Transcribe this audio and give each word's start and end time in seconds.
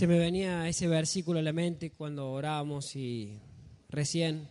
Se 0.00 0.06
me 0.06 0.18
venía 0.18 0.66
ese 0.66 0.88
versículo 0.88 1.40
a 1.40 1.42
la 1.42 1.52
mente 1.52 1.90
cuando 1.90 2.32
orábamos 2.32 2.96
y 2.96 3.38
recién 3.90 4.48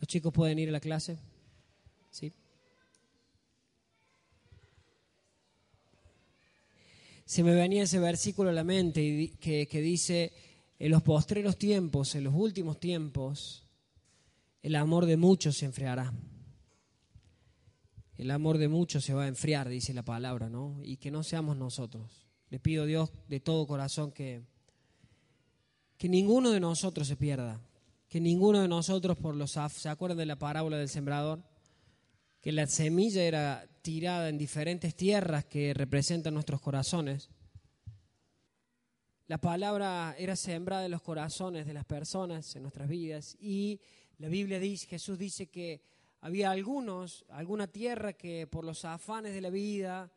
los 0.00 0.08
chicos 0.08 0.32
pueden 0.32 0.58
ir 0.58 0.70
a 0.70 0.72
la 0.72 0.80
clase. 0.80 1.18
¿Sí? 2.10 2.32
Se 7.26 7.42
me 7.42 7.54
venía 7.54 7.82
ese 7.82 7.98
versículo 7.98 8.48
a 8.48 8.54
la 8.54 8.64
mente 8.64 9.32
que, 9.38 9.68
que 9.68 9.80
dice, 9.82 10.32
en 10.78 10.90
los 10.90 11.02
postreros 11.02 11.58
tiempos, 11.58 12.14
en 12.14 12.24
los 12.24 12.32
últimos 12.34 12.80
tiempos, 12.80 13.68
el 14.62 14.76
amor 14.76 15.04
de 15.04 15.18
muchos 15.18 15.58
se 15.58 15.66
enfriará. 15.66 16.10
El 18.16 18.30
amor 18.30 18.56
de 18.56 18.68
muchos 18.68 19.04
se 19.04 19.12
va 19.12 19.24
a 19.24 19.28
enfriar, 19.28 19.68
dice 19.68 19.92
la 19.92 20.06
palabra, 20.06 20.48
¿no? 20.48 20.80
Y 20.82 20.96
que 20.96 21.10
no 21.10 21.22
seamos 21.22 21.58
nosotros. 21.58 22.23
Le 22.54 22.60
pido 22.60 22.86
Dios 22.86 23.10
de 23.26 23.40
todo 23.40 23.66
corazón 23.66 24.12
que, 24.12 24.40
que 25.98 26.08
ninguno 26.08 26.52
de 26.52 26.60
nosotros 26.60 27.08
se 27.08 27.16
pierda, 27.16 27.60
que 28.08 28.20
ninguno 28.20 28.62
de 28.62 28.68
nosotros 28.68 29.16
por 29.16 29.34
los 29.34 29.58
¿se 29.72 29.88
acuerdan 29.88 30.18
de 30.18 30.26
la 30.26 30.38
parábola 30.38 30.76
del 30.76 30.88
sembrador? 30.88 31.42
Que 32.40 32.52
la 32.52 32.68
semilla 32.68 33.24
era 33.24 33.68
tirada 33.82 34.28
en 34.28 34.38
diferentes 34.38 34.94
tierras 34.94 35.44
que 35.46 35.74
representan 35.74 36.34
nuestros 36.34 36.60
corazones. 36.60 37.28
La 39.26 39.38
palabra 39.38 40.14
era 40.16 40.36
sembrada 40.36 40.84
en 40.84 40.92
los 40.92 41.02
corazones 41.02 41.66
de 41.66 41.74
las 41.74 41.86
personas, 41.86 42.54
en 42.54 42.62
nuestras 42.62 42.88
vidas, 42.88 43.36
y 43.40 43.80
la 44.18 44.28
Biblia 44.28 44.60
dice, 44.60 44.86
Jesús 44.86 45.18
dice 45.18 45.48
que 45.48 45.82
había 46.20 46.52
algunos, 46.52 47.24
alguna 47.30 47.66
tierra 47.66 48.12
que 48.12 48.46
por 48.46 48.64
los 48.64 48.84
afanes 48.84 49.34
de 49.34 49.40
la 49.40 49.50
vida, 49.50 50.12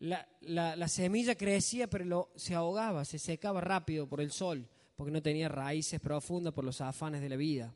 la, 0.00 0.88
semilla 0.88 1.34
crecía 1.34 1.88
pero 1.88 2.30
se 2.34 2.54
ahogaba, 2.54 3.04
se 3.04 3.18
secaba 3.18 3.60
rápido 3.60 4.08
por 4.08 4.20
el 4.20 4.32
sol, 4.32 4.66
porque 4.96 5.12
no 5.12 5.22
tenía 5.22 5.48
raíces 5.48 6.00
profundas 6.00 6.52
por 6.52 6.64
los 6.64 6.80
afanes 6.80 7.20
de 7.20 7.28
la 7.28 7.36
vida. 7.36 7.74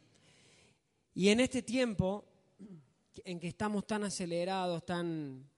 Y 1.15 1.29
en 1.29 1.41
este 1.41 1.63
tiempo 1.63 2.25
en 3.25 3.39
que 3.39 3.49
estamos 3.49 3.87
tan 3.87 4.05
acelerados, 4.05 4.85
tan, 4.85 5.49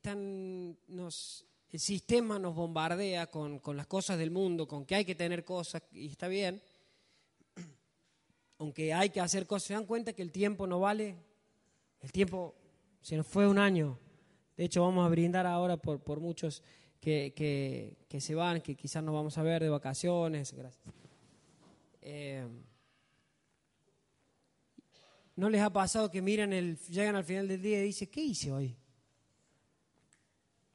tan, 0.00 0.78
nos, 0.88 1.44
el 1.70 1.80
sistema 1.80 2.38
nos 2.38 2.54
bombardea 2.54 3.26
con, 3.26 3.58
con 3.58 3.76
las 3.76 3.86
cosas 3.86 4.16
del 4.16 4.30
mundo, 4.30 4.66
con 4.66 4.86
que 4.86 4.94
hay 4.94 5.04
que 5.04 5.14
tener 5.14 5.44
cosas, 5.44 5.82
y 5.92 6.06
está 6.06 6.28
bien, 6.28 6.62
aunque 8.58 8.94
hay 8.94 9.10
que 9.10 9.20
hacer 9.20 9.46
cosas, 9.46 9.66
¿se 9.66 9.74
dan 9.74 9.84
cuenta 9.84 10.12
que 10.12 10.22
el 10.22 10.32
tiempo 10.32 10.66
no 10.66 10.80
vale? 10.80 11.16
El 12.00 12.12
tiempo 12.12 12.54
se 13.02 13.16
nos 13.16 13.26
fue 13.26 13.46
un 13.46 13.58
año, 13.58 13.98
de 14.56 14.64
hecho, 14.64 14.82
vamos 14.82 15.04
a 15.04 15.08
brindar 15.08 15.46
ahora 15.46 15.76
por, 15.76 16.00
por 16.00 16.20
muchos 16.20 16.62
que, 17.00 17.96
que, 18.08 18.20
se 18.20 18.34
van, 18.34 18.60
que 18.60 18.76
quizás 18.76 19.02
nos 19.02 19.14
vamos 19.14 19.36
a 19.36 19.42
ver 19.42 19.62
de 19.62 19.68
vacaciones. 19.68 20.52
Gracias. 20.52 20.84
Eh, 22.02 22.46
¿No 25.36 25.50
les 25.50 25.60
ha 25.60 25.70
pasado 25.70 26.10
que 26.10 26.22
miran 26.22 26.52
el, 26.52 26.78
llegan 26.88 27.16
al 27.16 27.24
final 27.24 27.48
del 27.48 27.60
día 27.60 27.80
y 27.80 27.86
dicen, 27.86 28.08
¿qué 28.10 28.20
hice 28.20 28.52
hoy? 28.52 28.76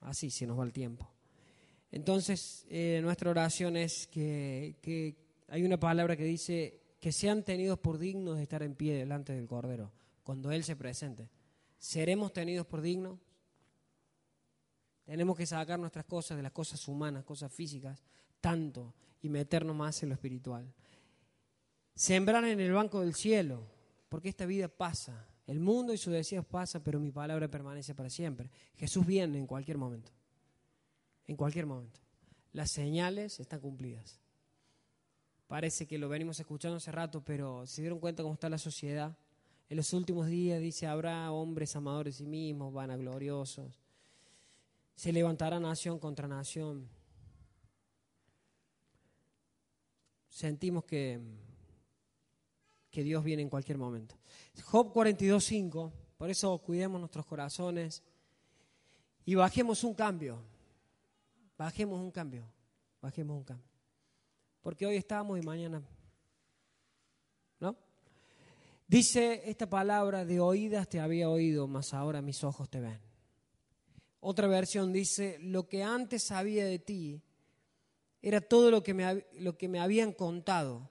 Así 0.02 0.30
se 0.30 0.46
nos 0.46 0.60
va 0.60 0.66
el 0.66 0.74
tiempo. 0.74 1.10
Entonces, 1.92 2.66
eh, 2.70 3.00
nuestra 3.02 3.32
oración 3.32 3.78
es 3.78 4.06
que, 4.08 4.76
que, 4.82 5.16
hay 5.48 5.64
una 5.64 5.80
palabra 5.80 6.16
que 6.16 6.26
dice 6.26 6.82
que 7.00 7.12
sean 7.12 7.44
tenidos 7.44 7.80
por 7.80 7.98
dignos 7.98 8.38
de 8.38 8.44
estar 8.44 8.62
en 8.62 8.76
pie 8.76 8.94
delante 8.94 9.34
del 9.34 9.48
Cordero, 9.48 9.92
cuando 10.24 10.52
Él 10.52 10.64
se 10.64 10.76
presente. 10.76 11.30
¿Seremos 11.80 12.34
tenidos 12.34 12.68
por 12.68 12.82
dignos? 12.82 13.18
Tenemos 15.10 15.36
que 15.36 15.48
sacar 15.48 15.80
nuestras 15.80 16.06
cosas 16.06 16.38
de 16.38 16.44
las 16.44 16.52
cosas 16.52 16.88
humanas, 16.88 17.24
cosas 17.24 17.52
físicas, 17.52 18.00
tanto, 18.40 18.94
y 19.24 19.30
meternos 19.30 19.76
más 19.76 20.04
en 20.04 20.10
lo 20.10 20.14
espiritual. 20.14 20.72
Sembrar 21.96 22.46
en 22.46 22.60
el 22.60 22.72
banco 22.72 23.00
del 23.00 23.16
cielo, 23.16 23.66
porque 24.08 24.30
esta 24.30 24.46
vida 24.46 24.68
pasa. 24.68 25.26
El 25.48 25.62
mundo 25.62 25.96
y 25.96 25.98
sus 25.98 26.14
deseos 26.14 26.46
pasan, 26.46 26.84
pero 26.84 27.00
mi 27.00 27.10
palabra 27.10 27.48
permanece 27.48 27.96
para 27.96 28.12
siempre. 28.12 28.52
Jesús 28.76 29.04
viene 29.04 29.40
en 29.40 29.48
cualquier 29.48 29.80
momento. 29.80 30.12
En 31.26 31.36
cualquier 31.36 31.66
momento. 31.66 32.00
Las 32.54 32.70
señales 32.70 33.40
están 33.40 33.62
cumplidas. 33.62 34.20
Parece 35.48 35.88
que 35.88 35.98
lo 35.98 36.08
venimos 36.08 36.40
escuchando 36.40 36.78
hace 36.78 36.92
rato, 36.92 37.26
pero 37.26 37.66
se 37.66 37.82
dieron 37.82 38.00
cuenta 38.00 38.22
cómo 38.22 38.36
está 38.36 38.48
la 38.48 38.60
sociedad. 38.60 39.18
En 39.70 39.78
los 39.78 39.92
últimos 39.92 40.28
días 40.28 40.62
dice, 40.62 40.86
habrá 40.86 41.32
hombres 41.32 41.76
amadores 41.76 42.20
de 42.20 42.26
sí 42.26 42.30
mismos, 42.30 42.72
vanagloriosos, 42.72 43.79
se 45.00 45.14
levantará 45.14 45.62
nación 45.62 45.98
contra 45.98 46.28
nación. 46.28 46.90
Sentimos 50.28 50.84
que, 50.84 51.22
que 52.92 53.02
Dios 53.02 53.24
viene 53.24 53.42
en 53.42 53.50
cualquier 53.50 53.78
momento. 53.78 54.18
Job 54.62 54.94
42.5, 54.94 55.94
por 56.18 56.30
eso 56.30 56.58
cuidemos 56.58 57.00
nuestros 57.00 57.26
corazones 57.26 58.04
y 59.24 59.36
bajemos 59.36 59.86
un 59.86 59.94
cambio. 59.94 60.44
Bajemos 61.58 62.02
un 62.02 62.12
cambio. 62.12 62.44
Bajemos 63.02 63.38
un 63.38 63.44
cambio. 63.46 63.70
Porque 64.60 64.86
hoy 64.86 64.98
estamos 64.98 65.40
y 65.40 65.42
mañana. 65.42 65.82
¿No? 67.62 67.78
Dice 68.86 69.50
esta 69.50 69.70
palabra, 69.70 70.26
de 70.26 70.42
oídas 70.42 70.90
te 70.90 71.00
había 71.00 71.30
oído, 71.30 71.70
mas 71.70 71.94
ahora 71.94 72.22
mis 72.22 72.44
ojos 72.44 72.70
te 72.70 72.82
ven. 72.82 73.09
Otra 74.22 74.48
versión 74.48 74.92
dice, 74.92 75.38
lo 75.40 75.68
que 75.68 75.84
antes 75.84 76.24
sabía 76.24 76.66
de 76.66 76.80
ti 76.80 77.22
era 78.22 78.42
todo 78.42 78.70
lo 78.70 78.84
que 78.84 78.94
me, 78.94 79.26
lo 79.40 79.58
que 79.58 79.70
me 79.70 79.80
habían 79.80 80.12
contado, 80.12 80.90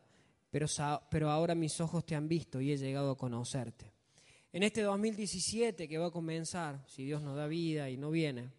pero, 0.50 0.66
pero 1.10 1.30
ahora 1.30 1.54
mis 1.54 1.80
ojos 1.80 2.06
te 2.06 2.14
han 2.14 2.28
visto 2.28 2.60
y 2.60 2.72
he 2.72 2.78
llegado 2.78 3.10
a 3.10 3.18
conocerte. 3.18 3.92
En 4.52 4.62
este 4.62 4.80
2017 4.80 5.88
que 5.88 5.98
va 5.98 6.06
a 6.06 6.10
comenzar, 6.10 6.82
si 6.88 7.04
Dios 7.04 7.22
nos 7.22 7.36
da 7.36 7.46
vida 7.46 7.90
y 7.90 7.98
no 7.98 8.10
viene, 8.10 8.50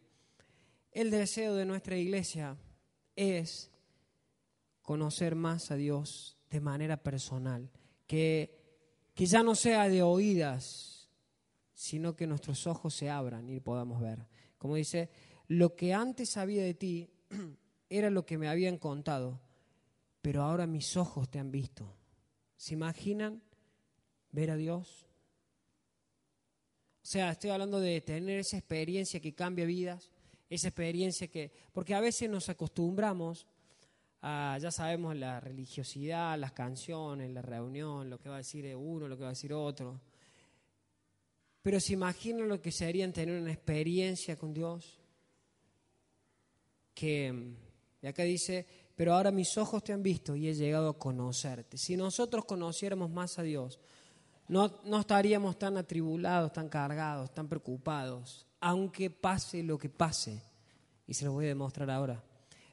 el 0.92 1.10
deseo 1.10 1.56
de 1.56 1.66
nuestra 1.66 1.98
iglesia 1.98 2.58
es 3.16 3.72
conocer 4.84 5.36
más 5.36 5.72
a 5.72 5.76
Dios 5.76 6.38
de 6.50 6.62
manera 6.62 6.98
personal, 6.98 7.70
que, 8.06 9.12
que 9.16 9.26
ya 9.26 9.42
no 9.42 9.56
sea 9.56 9.90
de 9.90 10.04
oídas, 10.04 11.10
sino 11.74 12.16
que 12.16 12.28
nuestros 12.28 12.68
ojos 12.68 12.94
se 12.94 13.10
abran 13.10 13.50
y 13.50 13.60
podamos 13.60 14.02
ver. 14.02 14.28
Como 14.60 14.76
dice, 14.76 15.10
lo 15.48 15.76
que 15.76 15.94
antes 15.96 16.30
sabía 16.30 16.64
de 16.64 16.76
ti 16.76 17.10
era 17.90 18.12
lo 18.12 18.26
que 18.26 18.38
me 18.38 18.48
habían 18.48 18.78
contado, 18.78 19.42
pero 20.22 20.44
ahora 20.44 20.68
mis 20.68 20.96
ojos 20.96 21.30
te 21.30 21.40
han 21.40 21.50
visto. 21.50 21.96
¿Se 22.56 22.76
imaginan 22.76 23.42
ver 24.32 24.52
a 24.52 24.58
Dios? 24.58 25.08
O 27.02 27.08
sea, 27.12 27.32
estoy 27.32 27.50
hablando 27.50 27.80
de 27.80 28.02
tener 28.02 28.40
esa 28.40 28.58
experiencia 28.58 29.20
que 29.20 29.34
cambia 29.34 29.66
vidas, 29.66 30.12
esa 30.50 30.68
experiencia 30.68 31.28
que, 31.28 31.52
porque 31.72 31.96
a 31.96 32.02
veces 32.02 32.30
nos 32.30 32.50
acostumbramos 32.50 33.48
a, 34.22 34.58
ya 34.62 34.72
sabemos, 34.72 35.16
la 35.16 35.40
religiosidad, 35.40 36.38
las 36.38 36.52
canciones, 36.52 37.32
la 37.32 37.42
reunión, 37.42 38.10
lo 38.10 38.20
que 38.20 38.30
va 38.30 38.36
a 38.36 38.40
decir 38.40 38.76
uno, 38.76 39.08
lo 39.08 39.16
que 39.16 39.24
va 39.24 39.30
a 39.30 39.32
decir 39.32 39.54
otro. 39.54 40.02
Pero 41.62 41.80
se 41.80 41.94
imaginan 41.94 42.48
lo 42.48 42.62
que 42.62 42.72
sería 42.72 43.12
tener 43.12 43.40
una 43.40 43.52
experiencia 43.52 44.36
con 44.38 44.54
Dios. 44.54 45.00
Que, 46.94 47.54
y 48.02 48.08
acá 48.08 48.24
dice, 48.24 48.66
pero 48.96 49.14
ahora 49.14 49.32
mis 49.32 49.58
ojos 49.58 49.84
te 49.84 49.94
han 49.94 50.04
visto 50.04 50.36
y 50.36 50.48
he 50.48 50.54
llegado 50.54 50.90
a 50.90 50.98
conocerte. 50.98 51.78
Si 51.78 51.98
nosotros 51.98 52.46
conociéramos 52.46 53.10
más 53.10 53.40
a 53.40 53.44
Dios, 53.44 53.80
no, 54.48 54.80
no 54.86 55.00
estaríamos 55.00 55.58
tan 55.60 55.78
atribulados, 55.78 56.54
tan 56.54 56.70
cargados, 56.70 57.34
tan 57.34 57.48
preocupados, 57.48 58.48
aunque 58.60 59.10
pase 59.10 59.64
lo 59.64 59.78
que 59.78 59.90
pase. 59.90 60.42
Y 61.08 61.14
se 61.14 61.26
lo 61.26 61.34
voy 61.34 61.46
a 61.46 61.50
demostrar 61.50 61.90
ahora 61.90 62.24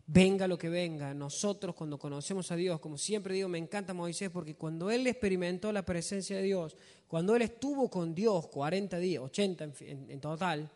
venga 0.06 0.46
lo 0.46 0.56
que 0.56 0.68
venga, 0.68 1.12
nosotros 1.14 1.74
cuando 1.74 1.98
conocemos 1.98 2.50
a 2.52 2.56
Dios, 2.56 2.78
como 2.80 2.96
siempre 2.96 3.34
digo, 3.34 3.48
me 3.48 3.58
encanta 3.58 3.92
Moisés 3.92 4.30
porque 4.30 4.54
cuando 4.54 4.90
él 4.90 5.06
experimentó 5.06 5.72
la 5.72 5.84
presencia 5.84 6.36
de 6.36 6.44
Dios, 6.44 6.76
cuando 7.08 7.34
él 7.34 7.42
estuvo 7.42 7.90
con 7.90 8.14
Dios 8.14 8.46
40 8.48 8.98
días, 8.98 9.22
80 9.22 9.72
en, 9.80 10.20
total, 10.20 10.70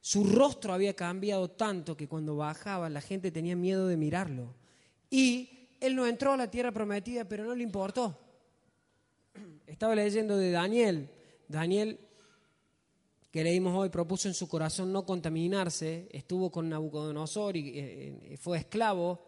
Su 0.00 0.24
rostro 0.24 0.72
había 0.72 0.94
cambiado 0.94 1.50
tanto 1.50 1.94
que 1.94 2.08
cuando 2.08 2.36
bajaba 2.36 2.88
la 2.88 3.02
gente 3.02 3.30
tenía 3.30 3.54
miedo 3.54 3.86
de 3.86 3.98
mirarlo. 3.98 4.54
Y 5.10 5.68
él 5.78 5.94
no 5.94 6.06
entró 6.06 6.32
a 6.32 6.36
la 6.38 6.50
tierra 6.50 6.72
prometida, 6.72 7.26
pero 7.26 7.44
no 7.44 7.54
le 7.54 7.62
importó. 7.62 8.18
Estaba 9.66 9.94
leyendo 9.94 10.38
de 10.38 10.52
Daniel. 10.52 11.10
Daniel, 11.48 11.98
que 13.30 13.44
leímos 13.44 13.76
hoy, 13.76 13.90
propuso 13.90 14.28
en 14.28 14.34
su 14.34 14.48
corazón 14.48 14.92
no 14.92 15.04
contaminarse, 15.04 16.08
estuvo 16.10 16.50
con 16.50 16.68
Nabucodonosor 16.68 17.56
y 17.56 17.68
eh, 17.68 18.18
eh, 18.32 18.36
fue 18.36 18.58
esclavo. 18.58 19.20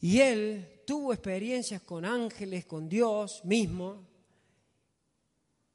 Y 0.00 0.20
él 0.20 0.82
tuvo 0.86 1.14
experiencias 1.14 1.80
con 1.80 2.04
ángeles, 2.04 2.66
con 2.66 2.88
Dios 2.88 3.42
mismo, 3.44 4.04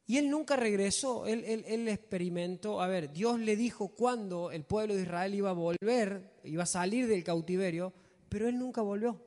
y 0.09 0.17
él 0.17 0.27
nunca 0.31 0.55
regresó, 0.55 1.27
él, 1.27 1.43
él, 1.45 1.87
experimentó, 1.87 2.81
a 2.81 2.87
ver, 2.87 3.13
Dios 3.13 3.39
le 3.39 3.55
dijo 3.55 3.89
cuándo 3.89 4.49
el 4.49 4.63
pueblo 4.63 4.95
de 4.95 5.03
Israel 5.03 5.35
iba 5.35 5.51
a 5.51 5.53
volver, 5.53 6.33
iba 6.45 6.63
a 6.63 6.65
salir 6.65 7.05
del 7.05 7.23
cautiverio, 7.23 7.93
pero 8.27 8.47
él 8.47 8.57
nunca 8.57 8.81
volvió. 8.81 9.21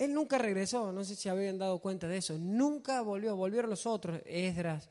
Él 0.00 0.14
nunca 0.14 0.38
regresó, 0.38 0.92
no 0.92 1.04
sé 1.04 1.14
si 1.14 1.28
habían 1.28 1.58
dado 1.58 1.78
cuenta 1.78 2.08
de 2.08 2.16
eso, 2.16 2.38
nunca 2.38 3.02
volvió, 3.02 3.36
volvieron 3.36 3.68
los 3.68 3.84
otros, 3.84 4.22
Esdras, 4.24 4.88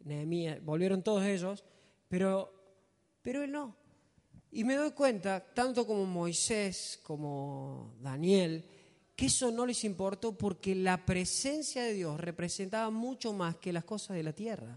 Nehemías, 0.00 0.60
volvieron 0.64 1.00
todos 1.04 1.22
ellos, 1.24 1.64
pero, 2.08 2.52
pero 3.22 3.44
él 3.44 3.52
no. 3.52 3.76
Y 4.50 4.64
me 4.64 4.74
doy 4.74 4.90
cuenta, 4.90 5.38
tanto 5.54 5.86
como 5.86 6.04
Moisés, 6.06 6.98
como 7.04 7.94
Daniel, 8.00 8.64
que 9.14 9.26
eso 9.26 9.52
no 9.52 9.64
les 9.64 9.84
importó 9.84 10.36
porque 10.36 10.74
la 10.74 11.06
presencia 11.06 11.84
de 11.84 11.92
Dios 11.92 12.18
representaba 12.18 12.90
mucho 12.90 13.32
más 13.32 13.58
que 13.58 13.72
las 13.72 13.84
cosas 13.84 14.16
de 14.16 14.24
la 14.24 14.32
tierra. 14.32 14.76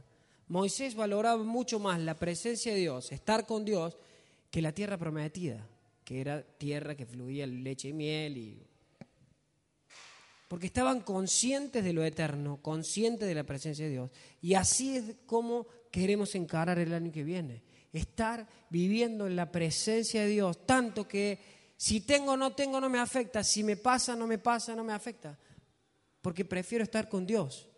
Moisés 0.49 0.93
valoraba 0.93 1.41
mucho 1.41 1.79
más 1.79 1.99
la 1.99 2.19
presencia 2.19 2.71
de 2.71 2.81
Dios, 2.81 3.11
estar 3.11 3.47
con 3.47 3.65
Dios, 3.65 3.97
que 4.51 4.61
la 4.61 4.73
tierra 4.73 4.99
prometida, 4.99 5.67
que 6.03 6.21
era 6.21 6.43
tierra 6.43 6.93
que 6.93 7.07
fluía 7.07 7.47
leche 7.47 7.87
y 7.87 7.93
miel 7.93 8.37
y 8.37 8.67
porque 10.51 10.67
estaban 10.67 10.99
conscientes 10.99 11.81
de 11.81 11.93
lo 11.93 12.03
eterno, 12.03 12.61
conscientes 12.61 13.25
de 13.25 13.35
la 13.35 13.45
presencia 13.45 13.85
de 13.85 13.91
Dios. 13.91 14.11
Y 14.41 14.55
así 14.55 14.97
es 14.97 15.15
como 15.25 15.65
queremos 15.89 16.35
encarar 16.35 16.77
el 16.77 16.93
año 16.93 17.09
que 17.09 17.23
viene. 17.23 17.63
Estar 17.93 18.45
viviendo 18.69 19.27
en 19.27 19.37
la 19.37 19.49
presencia 19.49 20.23
de 20.23 20.27
Dios, 20.27 20.65
tanto 20.65 21.07
que 21.07 21.39
si 21.77 22.01
tengo 22.01 22.33
o 22.33 22.35
no 22.35 22.53
tengo 22.53 22.81
no 22.81 22.89
me 22.89 22.99
afecta, 22.99 23.45
si 23.45 23.63
me 23.63 23.77
pasa 23.77 24.13
no 24.13 24.27
me 24.27 24.39
pasa 24.39 24.75
no 24.75 24.83
me 24.83 24.91
afecta, 24.91 25.39
porque 26.21 26.43
prefiero 26.43 26.83
estar 26.83 27.07
con 27.07 27.25
Dios. 27.25 27.69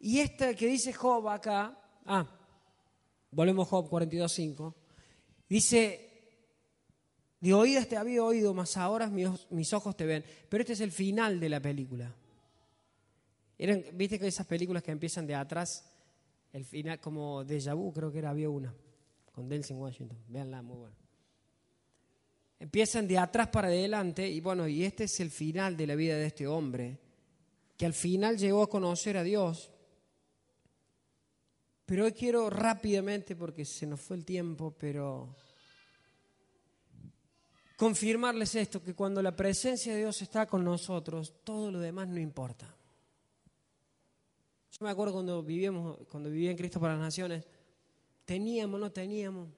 Y 0.00 0.18
esta 0.18 0.52
que 0.52 0.66
dice 0.66 0.92
Job 0.92 1.26
acá, 1.30 1.80
ah, 2.04 2.26
volvemos 3.30 3.66
a 3.68 3.70
Job 3.70 3.88
42.5, 3.88 4.74
dice, 5.48 6.05
de 7.46 7.54
oídas 7.54 7.86
te 7.86 7.96
había 7.96 8.24
oído, 8.24 8.52
mas 8.54 8.76
ahora 8.76 9.08
mis, 9.08 9.72
ojos 9.72 9.96
te 9.96 10.04
ven. 10.04 10.24
Pero 10.48 10.62
este 10.62 10.72
es 10.72 10.80
el 10.80 10.90
final 10.90 11.38
de 11.38 11.48
la 11.48 11.60
película. 11.60 12.12
Viste 13.92 14.18
que 14.18 14.26
esas 14.26 14.46
películas 14.46 14.82
que 14.82 14.90
empiezan 14.90 15.28
de 15.28 15.36
atrás, 15.36 15.88
el 16.52 16.64
final, 16.64 16.98
como 16.98 17.44
Deja 17.44 17.72
Vu, 17.74 17.92
creo 17.92 18.10
que 18.10 18.18
era, 18.18 18.30
había 18.30 18.50
una 18.50 18.74
con 19.30 19.48
Delsin 19.48 19.76
Washington. 19.76 20.18
Véanla, 20.26 20.60
muy 20.60 20.76
bueno. 20.76 20.96
Empiezan 22.58 23.06
de 23.06 23.16
atrás 23.16 23.46
para 23.46 23.68
adelante 23.68 24.28
y 24.28 24.40
bueno, 24.40 24.66
y 24.66 24.82
este 24.82 25.04
es 25.04 25.20
el 25.20 25.30
final 25.30 25.76
de 25.76 25.86
la 25.86 25.94
vida 25.94 26.16
de 26.16 26.26
este 26.26 26.48
hombre, 26.48 26.98
que 27.76 27.86
al 27.86 27.92
final 27.94 28.38
llegó 28.38 28.64
a 28.64 28.68
conocer 28.68 29.16
a 29.18 29.22
Dios. 29.22 29.70
Pero 31.84 32.06
hoy 32.06 32.12
quiero 32.12 32.50
rápidamente, 32.50 33.36
porque 33.36 33.64
se 33.64 33.86
nos 33.86 34.00
fue 34.00 34.16
el 34.16 34.24
tiempo, 34.24 34.74
pero 34.76 35.36
confirmarles 37.76 38.54
esto, 38.54 38.82
que 38.82 38.94
cuando 38.94 39.22
la 39.22 39.36
presencia 39.36 39.92
de 39.92 40.00
Dios 40.00 40.22
está 40.22 40.46
con 40.46 40.64
nosotros, 40.64 41.34
todo 41.44 41.70
lo 41.70 41.78
demás 41.78 42.08
no 42.08 42.18
importa. 42.18 42.74
Yo 44.72 44.84
me 44.84 44.90
acuerdo 44.90 45.14
cuando 45.14 45.42
vivíamos, 45.42 45.98
cuando 46.10 46.30
vivía 46.30 46.50
en 46.50 46.56
Cristo 46.56 46.80
para 46.80 46.94
las 46.94 47.02
Naciones, 47.02 47.44
teníamos, 48.24 48.80
no 48.80 48.90
teníamos. 48.90 49.48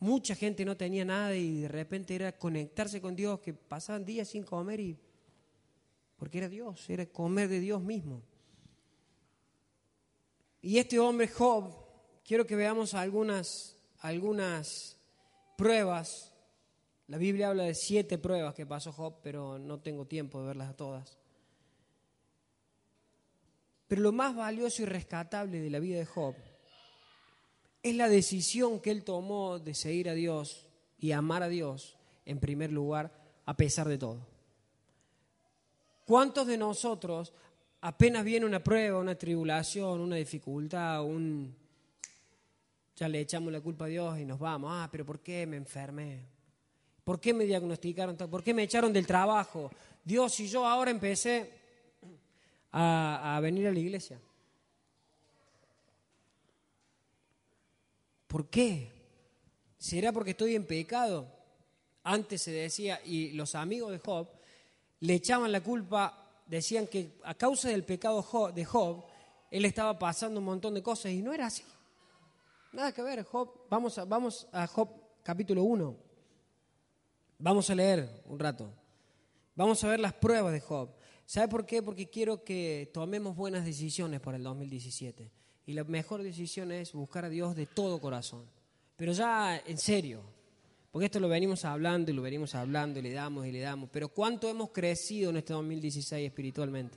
Mucha 0.00 0.34
gente 0.34 0.64
no 0.64 0.76
tenía 0.76 1.04
nada 1.04 1.34
y 1.36 1.62
de 1.62 1.68
repente 1.68 2.14
era 2.14 2.36
conectarse 2.36 3.00
con 3.00 3.14
Dios, 3.14 3.40
que 3.40 3.54
pasaban 3.54 4.04
días 4.04 4.28
sin 4.28 4.42
comer 4.42 4.80
y 4.80 4.98
porque 6.16 6.38
era 6.38 6.48
Dios, 6.48 6.88
era 6.90 7.06
comer 7.06 7.48
de 7.48 7.60
Dios 7.60 7.82
mismo. 7.82 8.22
Y 10.60 10.78
este 10.78 10.98
hombre 11.00 11.26
Job, 11.26 11.72
quiero 12.24 12.46
que 12.46 12.54
veamos 12.54 12.94
algunas, 12.94 13.76
algunas 13.98 14.96
pruebas. 15.62 16.32
La 17.06 17.18
Biblia 17.18 17.50
habla 17.50 17.62
de 17.62 17.76
siete 17.76 18.18
pruebas 18.18 18.52
que 18.52 18.66
pasó 18.66 18.90
Job, 18.90 19.20
pero 19.22 19.60
no 19.60 19.78
tengo 19.78 20.06
tiempo 20.06 20.40
de 20.40 20.48
verlas 20.48 20.70
a 20.70 20.76
todas. 20.76 21.16
Pero 23.86 24.02
lo 24.02 24.10
más 24.10 24.34
valioso 24.34 24.82
y 24.82 24.86
rescatable 24.86 25.60
de 25.60 25.70
la 25.70 25.78
vida 25.78 25.98
de 25.98 26.04
Job 26.04 26.34
es 27.80 27.94
la 27.94 28.08
decisión 28.08 28.80
que 28.80 28.90
él 28.90 29.04
tomó 29.04 29.60
de 29.60 29.74
seguir 29.74 30.08
a 30.08 30.14
Dios 30.14 30.66
y 30.98 31.12
amar 31.12 31.44
a 31.44 31.48
Dios 31.48 31.96
en 32.24 32.40
primer 32.40 32.72
lugar, 32.72 33.12
a 33.44 33.56
pesar 33.56 33.86
de 33.86 33.98
todo. 33.98 34.26
¿Cuántos 36.04 36.48
de 36.48 36.58
nosotros 36.58 37.32
apenas 37.82 38.24
viene 38.24 38.46
una 38.46 38.64
prueba, 38.64 38.98
una 38.98 39.14
tribulación, 39.14 40.00
una 40.00 40.16
dificultad, 40.16 41.04
un... 41.04 41.61
ya 43.02 43.08
le 43.08 43.18
echamos 43.18 43.52
la 43.52 43.60
culpa 43.60 43.86
a 43.86 43.88
Dios 43.88 44.16
y 44.20 44.24
nos 44.24 44.38
vamos, 44.38 44.70
ah, 44.72 44.88
pero 44.88 45.04
¿por 45.04 45.18
qué 45.18 45.44
me 45.44 45.56
enfermé? 45.56 46.20
¿Por 47.02 47.18
qué 47.18 47.34
me 47.34 47.44
diagnosticaron? 47.44 48.16
¿Por 48.16 48.44
qué 48.44 48.54
me 48.54 48.62
echaron 48.62 48.92
del 48.92 49.08
trabajo? 49.08 49.72
Dios, 50.04 50.38
y 50.38 50.46
yo 50.46 50.64
ahora 50.64 50.92
empecé 50.92 51.50
a, 52.70 53.40
venir 53.42 53.66
a 53.66 53.72
la 53.72 53.78
iglesia. 53.80 54.20
¿Por 58.28 58.48
qué? 58.48 58.92
¿Será 59.78 60.12
porque 60.12 60.30
estoy 60.30 60.54
en 60.54 60.64
pecado? 60.64 61.26
Antes 62.04 62.42
se 62.42 62.52
decía, 62.52 63.00
y 63.04 63.32
los 63.32 63.56
amigos 63.56 63.90
de 63.90 63.98
Job 63.98 64.28
le 65.00 65.14
echaban 65.14 65.50
la 65.50 65.60
culpa, 65.60 66.40
decían 66.46 66.86
que 66.86 67.18
a 67.24 67.34
causa 67.34 67.68
del 67.68 67.82
pecado 67.82 68.52
de 68.54 68.64
Job, 68.64 69.04
él 69.50 69.64
estaba 69.64 69.98
pasando 69.98 70.38
un 70.38 70.46
montón 70.46 70.74
de 70.74 70.84
cosas 70.84 71.10
y 71.10 71.20
no 71.20 71.32
era 71.32 71.46
así. 71.46 71.64
Nada 72.72 72.90
que 72.92 73.02
ver, 73.02 73.22
Job. 73.24 73.50
Vamos 73.68 73.98
a, 73.98 74.06
vamos 74.06 74.48
a 74.50 74.66
Job 74.66 74.88
capítulo 75.22 75.62
1. 75.62 75.94
Vamos 77.38 77.68
a 77.68 77.74
leer 77.74 78.08
un 78.24 78.38
rato. 78.38 78.72
Vamos 79.54 79.84
a 79.84 79.88
ver 79.88 80.00
las 80.00 80.14
pruebas 80.14 80.54
de 80.54 80.60
Job. 80.60 80.88
¿Sabe 81.26 81.48
por 81.48 81.66
qué? 81.66 81.82
Porque 81.82 82.08
quiero 82.08 82.42
que 82.42 82.90
tomemos 82.94 83.36
buenas 83.36 83.66
decisiones 83.66 84.20
para 84.20 84.38
el 84.38 84.42
2017. 84.42 85.30
Y 85.66 85.74
la 85.74 85.84
mejor 85.84 86.22
decisión 86.22 86.72
es 86.72 86.94
buscar 86.94 87.26
a 87.26 87.28
Dios 87.28 87.54
de 87.54 87.66
todo 87.66 88.00
corazón. 88.00 88.46
Pero 88.96 89.12
ya 89.12 89.58
en 89.58 89.76
serio, 89.76 90.22
porque 90.90 91.06
esto 91.06 91.20
lo 91.20 91.28
venimos 91.28 91.66
hablando 91.66 92.10
y 92.10 92.14
lo 92.14 92.22
venimos 92.22 92.54
hablando 92.54 92.98
y 92.98 93.02
le 93.02 93.12
damos 93.12 93.46
y 93.46 93.52
le 93.52 93.60
damos. 93.60 93.90
Pero 93.92 94.08
¿cuánto 94.08 94.48
hemos 94.48 94.70
crecido 94.70 95.28
en 95.28 95.36
este 95.36 95.52
2016 95.52 96.26
espiritualmente? 96.26 96.96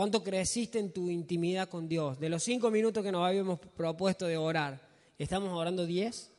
¿Cuánto 0.00 0.24
creciste 0.24 0.78
en 0.78 0.94
tu 0.94 1.10
intimidad 1.10 1.68
con 1.68 1.86
Dios? 1.86 2.18
De 2.18 2.30
los 2.30 2.42
cinco 2.42 2.70
minutos 2.70 3.04
que 3.04 3.12
nos 3.12 3.22
habíamos 3.22 3.58
propuesto 3.60 4.24
de 4.24 4.38
orar, 4.38 4.80
¿estamos 5.18 5.52
orando 5.52 5.84
diez? 5.84 6.32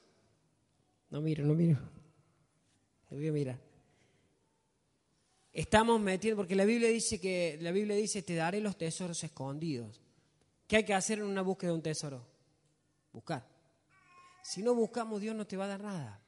No 1.11 1.21
miro, 1.21 1.45
no 1.45 1.53
miro. 1.53 1.77
Me 3.11 3.17
voy 3.17 3.27
a 3.27 3.31
mirar. 3.31 3.59
Estamos 5.53 6.01
metiendo, 6.01 6.37
porque 6.37 6.55
la 6.55 6.65
Biblia 6.65 6.89
dice 6.89 7.21
que, 7.21 7.59
la 7.61 7.71
Biblia 7.71 7.95
dice, 7.95 8.23
te 8.23 8.33
daré 8.33 8.61
los 8.61 8.79
tesoros 8.79 9.23
escondidos. 9.23 10.01
¿Qué 10.65 10.77
hay 10.77 10.83
que 10.83 10.95
hacer 10.95 11.19
en 11.19 11.25
una 11.25 11.43
búsqueda 11.43 11.69
de 11.69 11.75
un 11.75 11.83
tesoro? 11.83 12.25
Buscar. 13.13 13.45
Si 14.41 14.63
no 14.63 14.73
buscamos, 14.73 15.21
Dios 15.21 15.35
no 15.35 15.45
te 15.45 15.55
va 15.55 15.65
a 15.65 15.67
dar 15.67 15.81
nada. 15.81 16.19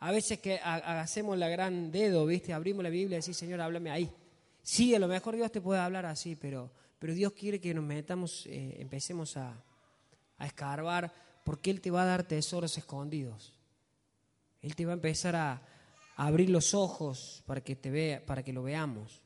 A 0.00 0.12
veces 0.12 0.38
que 0.38 0.58
hacemos 0.58 1.38
la 1.38 1.48
gran 1.48 1.90
dedo, 1.90 2.26
¿viste? 2.26 2.52
Abrimos 2.52 2.82
la 2.82 2.90
Biblia 2.90 3.14
y 3.14 3.20
decimos, 3.20 3.38
Señor, 3.38 3.62
háblame 3.62 3.90
ahí. 3.90 4.14
Sí, 4.64 4.92
a 4.96 4.98
lo 4.98 5.06
mejor 5.06 5.36
Dios 5.36 5.52
te 5.52 5.60
puede 5.60 5.78
hablar 5.78 6.06
así, 6.06 6.34
pero, 6.34 6.72
pero 6.98 7.14
Dios 7.14 7.34
quiere 7.34 7.60
que 7.60 7.72
nos 7.72 7.84
metamos, 7.84 8.46
eh, 8.46 8.74
empecemos 8.80 9.36
a, 9.36 9.62
a 10.38 10.46
escarbar, 10.46 11.12
porque 11.44 11.70
Él 11.70 11.80
te 11.80 11.92
va 11.92 12.02
a 12.02 12.06
dar 12.06 12.24
tesoros 12.26 12.76
escondidos. 12.76 13.52
Él 14.62 14.74
te 14.74 14.86
va 14.86 14.92
a 14.92 14.94
empezar 14.94 15.36
a, 15.36 15.62
abrir 16.16 16.50
los 16.50 16.74
ojos 16.74 17.42
para 17.46 17.60
que, 17.60 17.76
te 17.76 17.90
vea, 17.90 18.24
para 18.24 18.42
que 18.42 18.52
lo 18.52 18.62
veamos. 18.62 19.20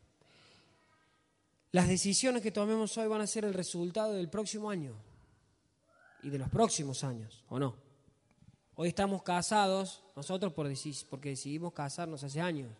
Las 1.70 1.88
decisiones 1.88 2.42
que 2.42 2.50
tomemos 2.50 2.96
hoy 2.96 3.08
van 3.08 3.20
a 3.20 3.26
ser 3.26 3.44
el 3.44 3.54
resultado 3.54 4.14
del 4.14 4.30
próximo 4.30 4.70
año 4.70 4.94
y 6.22 6.30
de 6.30 6.38
los 6.38 6.48
próximos 6.48 7.04
años, 7.04 7.44
¿o 7.48 7.58
no? 7.58 7.76
Hoy 8.74 8.88
estamos 8.88 9.22
casados, 9.22 10.02
nosotros 10.16 10.52
por 10.52 10.66
porque 11.10 11.30
decidimos 11.30 11.72
casarnos 11.72 12.24
hace 12.24 12.40
años. 12.40 12.70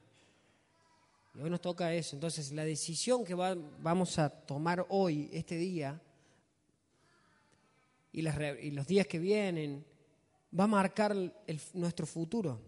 Y 1.38 1.40
hoy 1.40 1.50
nos 1.50 1.60
toca 1.60 1.94
eso. 1.94 2.16
Entonces, 2.16 2.50
la 2.50 2.64
decisión 2.64 3.24
que 3.24 3.34
vamos 3.34 4.18
a 4.18 4.28
tomar 4.28 4.84
hoy, 4.88 5.30
este 5.32 5.56
día, 5.56 6.00
y, 8.10 8.22
los 8.72 8.86
días 8.88 9.06
que 9.06 9.20
vienen, 9.20 9.84
va 10.58 10.64
a 10.64 10.66
marcar 10.66 11.14
nuestro 11.74 12.06
futuro. 12.06 12.60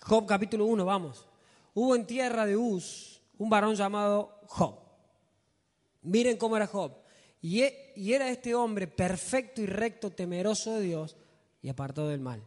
Job 0.00 0.26
capítulo 0.26 0.66
1, 0.66 0.84
vamos. 0.84 1.28
Hubo 1.72 1.94
en 1.94 2.04
tierra 2.04 2.44
de 2.46 2.56
Uz 2.56 3.22
un 3.38 3.48
varón 3.48 3.76
llamado 3.76 4.40
Job. 4.48 4.76
Miren 6.02 6.36
cómo 6.36 6.56
era 6.56 6.66
Job. 6.66 6.96
Y, 7.40 7.62
e, 7.62 7.92
y 7.94 8.12
era 8.12 8.28
este 8.28 8.56
hombre 8.56 8.88
perfecto 8.88 9.62
y 9.62 9.66
recto, 9.66 10.10
temeroso 10.10 10.74
de 10.74 10.80
Dios 10.80 11.16
y 11.62 11.68
apartado 11.68 12.08
del 12.08 12.18
mal. 12.18 12.42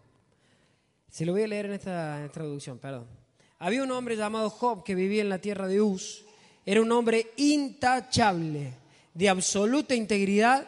Se 1.09 1.25
lo 1.25 1.31
voy 1.31 1.43
a 1.43 1.47
leer 1.47 1.67
en 1.67 1.73
esta 1.73 2.29
traducción, 2.33 2.79
perdón. 2.79 3.26
Había 3.59 3.83
un 3.83 3.91
hombre 3.91 4.15
llamado 4.15 4.49
Job 4.49 4.83
que 4.83 4.93
vivía 4.93 5.21
en 5.21 5.29
la 5.29 5.41
tierra 5.41 5.67
de 5.67 5.81
Uz. 5.81 6.25
Era 6.65 6.81
un 6.81 6.91
hombre 6.91 7.31
intachable, 7.37 8.73
de 9.13 9.29
absoluta 9.29 9.95
integridad, 9.95 10.67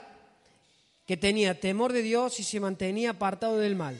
que 1.05 1.17
tenía 1.17 1.60
temor 1.60 1.93
de 1.93 2.01
Dios 2.01 2.39
y 2.39 2.43
se 2.43 2.60
mantenía 2.60 3.12
apartado 3.12 3.58
del 3.58 3.75
mal. 3.75 4.00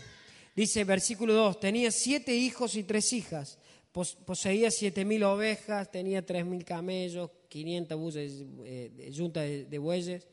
Dice 0.55 0.84
versículo 0.84 1.34
2, 1.34 1.60
tenía 1.60 1.91
siete 1.91 2.36
hijos 2.36 2.75
y 2.75 2.84
tres 2.84 3.13
hijas, 3.13 3.60
poseía 3.91 4.72
siete 4.72 5.05
mil 5.05 5.24
ovejas, 5.24 5.91
tenía 5.91 6.25
tres 6.25 6.46
mil 6.46 6.63
camellos, 6.63 7.29
500 7.50 7.98
buses, 7.98 8.43
eh, 8.63 9.10
yuntas 9.12 9.43
de 9.43 9.77
bueyes. 9.77 10.27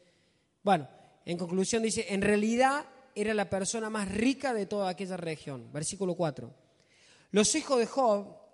Bueno, 0.63 0.89
en 1.25 1.39
conclusión 1.39 1.83
dice, 1.83 2.07
en 2.09 2.23
realidad 2.23 2.85
era 3.15 3.33
la 3.33 3.49
persona 3.49 3.89
más 3.89 4.11
rica 4.13 4.53
de 4.53 4.67
toda 4.67 4.91
aquella 4.91 5.17
región. 5.17 5.73
Versículo 5.73 6.15
4. 6.15 6.53
Los 7.31 7.55
hijos 7.55 7.79
de 7.79 7.87
Job 7.87 8.46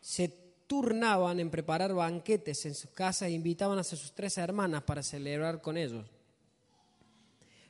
se 0.00 0.28
turnaban 0.66 1.40
en 1.40 1.50
preparar 1.50 1.94
banquetes 1.94 2.66
en 2.66 2.74
sus 2.74 2.90
casas 2.90 3.28
e 3.28 3.32
invitaban 3.32 3.78
a 3.78 3.84
sus 3.84 4.12
tres 4.12 4.36
hermanas 4.38 4.82
para 4.82 5.02
celebrar 5.02 5.60
con 5.60 5.76
ellos. 5.76 6.06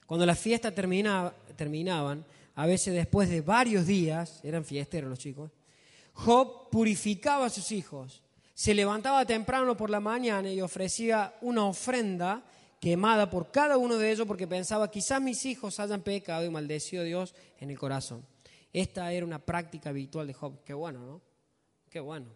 Cuando 0.07 0.25
las 0.25 0.39
fiestas 0.39 0.75
terminaban, 0.75 2.25
a 2.55 2.67
veces 2.67 2.95
después 2.95 3.29
de 3.29 3.41
varios 3.41 3.87
días, 3.87 4.41
eran 4.43 4.65
fiesteros 4.65 5.11
los 5.11 5.19
chicos, 5.19 5.51
Job 6.13 6.71
purificaba 6.71 7.47
a 7.47 7.51
sus 7.51 7.73
hijos, 7.73 8.23
se 8.55 8.73
levantaba 8.73 9.27
temprano 9.27 9.77
por 9.77 9.91
la 9.91 10.01
mañana 10.01 10.51
y 10.51 10.63
ofrecía 10.63 11.35
una 11.43 11.67
ofrenda 11.67 12.43
quemada 12.81 13.29
por 13.29 13.51
cada 13.51 13.77
uno 13.77 13.99
de 13.99 14.11
ellos 14.11 14.27
porque 14.27 14.47
pensaba, 14.47 14.91
quizás 14.91 15.21
mis 15.21 15.45
hijos 15.45 15.79
hayan 15.81 16.01
pecado 16.01 16.47
y 16.47 16.51
maldecido 16.51 17.03
a 17.03 17.05
Dios 17.05 17.35
en 17.61 17.71
el 17.71 17.79
corazón. 17.79 18.25
Esta 18.73 19.13
era 19.13 19.27
una 19.27 19.39
práctica 19.39 19.91
habitual 19.91 20.27
de 20.27 20.35
Job. 20.35 20.63
Qué 20.65 20.73
bueno, 20.73 21.01
¿no? 21.01 21.21
Qué 21.91 22.01
bueno. 22.01 22.27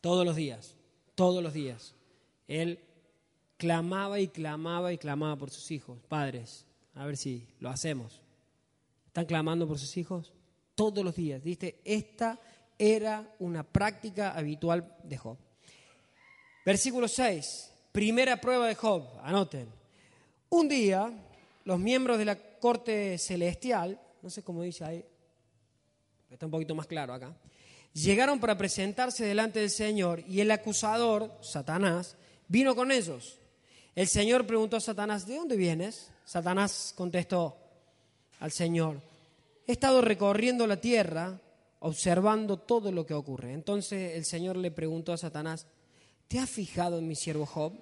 Todos 0.00 0.24
los 0.24 0.36
días, 0.36 0.76
todos 1.14 1.42
los 1.42 1.52
días. 1.52 1.94
Él 2.48 2.80
clamaba 3.56 4.20
y 4.20 4.28
clamaba 4.28 4.92
y 4.92 4.98
clamaba 4.98 5.36
por 5.36 5.50
sus 5.50 5.70
hijos. 5.70 5.98
Padres, 6.08 6.66
a 6.94 7.06
ver 7.06 7.16
si 7.16 7.46
lo 7.60 7.68
hacemos. 7.68 8.20
¿Están 9.06 9.26
clamando 9.26 9.66
por 9.66 9.78
sus 9.78 9.96
hijos? 9.96 10.32
Todos 10.74 11.04
los 11.04 11.16
días. 11.16 11.42
Dice, 11.42 11.80
esta 11.84 12.38
era 12.78 13.34
una 13.38 13.62
práctica 13.62 14.32
habitual 14.32 14.96
de 15.02 15.16
Job. 15.16 15.38
Versículo 16.64 17.08
6. 17.08 17.72
Primera 17.92 18.40
prueba 18.40 18.66
de 18.66 18.74
Job, 18.74 19.04
anoten. 19.22 19.68
Un 20.50 20.68
día, 20.68 21.10
los 21.64 21.78
miembros 21.78 22.18
de 22.18 22.24
la 22.26 22.36
corte 22.36 23.16
celestial, 23.18 23.98
no 24.20 24.28
sé 24.28 24.42
cómo 24.42 24.62
dice 24.62 24.84
ahí, 24.84 25.04
está 26.30 26.46
un 26.46 26.52
poquito 26.52 26.74
más 26.74 26.86
claro 26.86 27.14
acá, 27.14 27.34
llegaron 28.04 28.38
para 28.40 28.58
presentarse 28.58 29.24
delante 29.24 29.60
del 29.60 29.70
Señor 29.70 30.22
y 30.28 30.40
el 30.40 30.50
acusador, 30.50 31.32
Satanás, 31.40 32.16
vino 32.48 32.74
con 32.74 32.92
ellos. 32.92 33.38
El 33.94 34.06
Señor 34.06 34.46
preguntó 34.46 34.76
a 34.76 34.80
Satanás, 34.80 35.26
¿de 35.26 35.36
dónde 35.36 35.56
vienes? 35.56 36.10
Satanás 36.24 36.92
contestó 36.94 37.56
al 38.40 38.52
Señor, 38.52 39.00
he 39.66 39.72
estado 39.72 40.02
recorriendo 40.02 40.66
la 40.66 40.78
tierra 40.78 41.40
observando 41.80 42.58
todo 42.58 42.92
lo 42.92 43.06
que 43.06 43.14
ocurre. 43.14 43.52
Entonces 43.52 44.14
el 44.14 44.24
Señor 44.24 44.56
le 44.56 44.70
preguntó 44.70 45.12
a 45.12 45.18
Satanás, 45.18 45.66
¿te 46.28 46.38
has 46.38 46.50
fijado 46.50 46.98
en 46.98 47.08
mi 47.08 47.14
siervo 47.14 47.46
Job? 47.46 47.72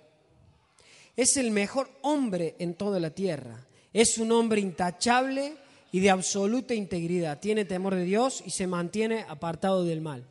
Es 1.17 1.37
el 1.37 1.51
mejor 1.51 1.91
hombre 2.03 2.55
en 2.59 2.75
toda 2.75 3.01
la 3.01 3.11
tierra. 3.11 3.67
Es 3.93 4.19
un 4.19 4.31
hombre 4.33 4.61
intachable 4.61 5.57
y 5.95 6.01
de 6.01 6.11
absoluta 6.11 6.75
integridad. 6.75 7.39
Tiene 7.39 7.65
temor 7.65 7.95
de 7.95 8.03
Dios 8.03 8.43
y 8.45 8.51
se 8.51 8.67
mantiene 8.67 9.25
apartado 9.29 9.85
del 9.85 10.01
mal. 10.01 10.27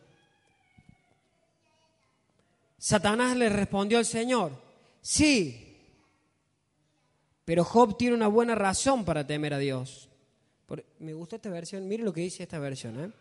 Satanás 2.77 3.37
le 3.37 3.47
respondió 3.47 3.97
al 3.97 4.05
Señor, 4.05 4.51
sí, 4.99 5.77
pero 7.45 7.63
Job 7.63 7.97
tiene 7.97 8.13
una 8.13 8.27
buena 8.27 8.55
razón 8.55 9.05
para 9.05 9.25
temer 9.25 9.53
a 9.53 9.57
Dios. 9.57 10.09
me 10.99 11.13
gustó 11.13 11.37
esta 11.37 11.49
versión, 11.49 11.87
mire 11.87 12.03
lo 12.03 12.11
que 12.11 12.19
dice 12.19 12.43
esta 12.43 12.59
versión. 12.59 12.99
¿eh? 13.01 13.11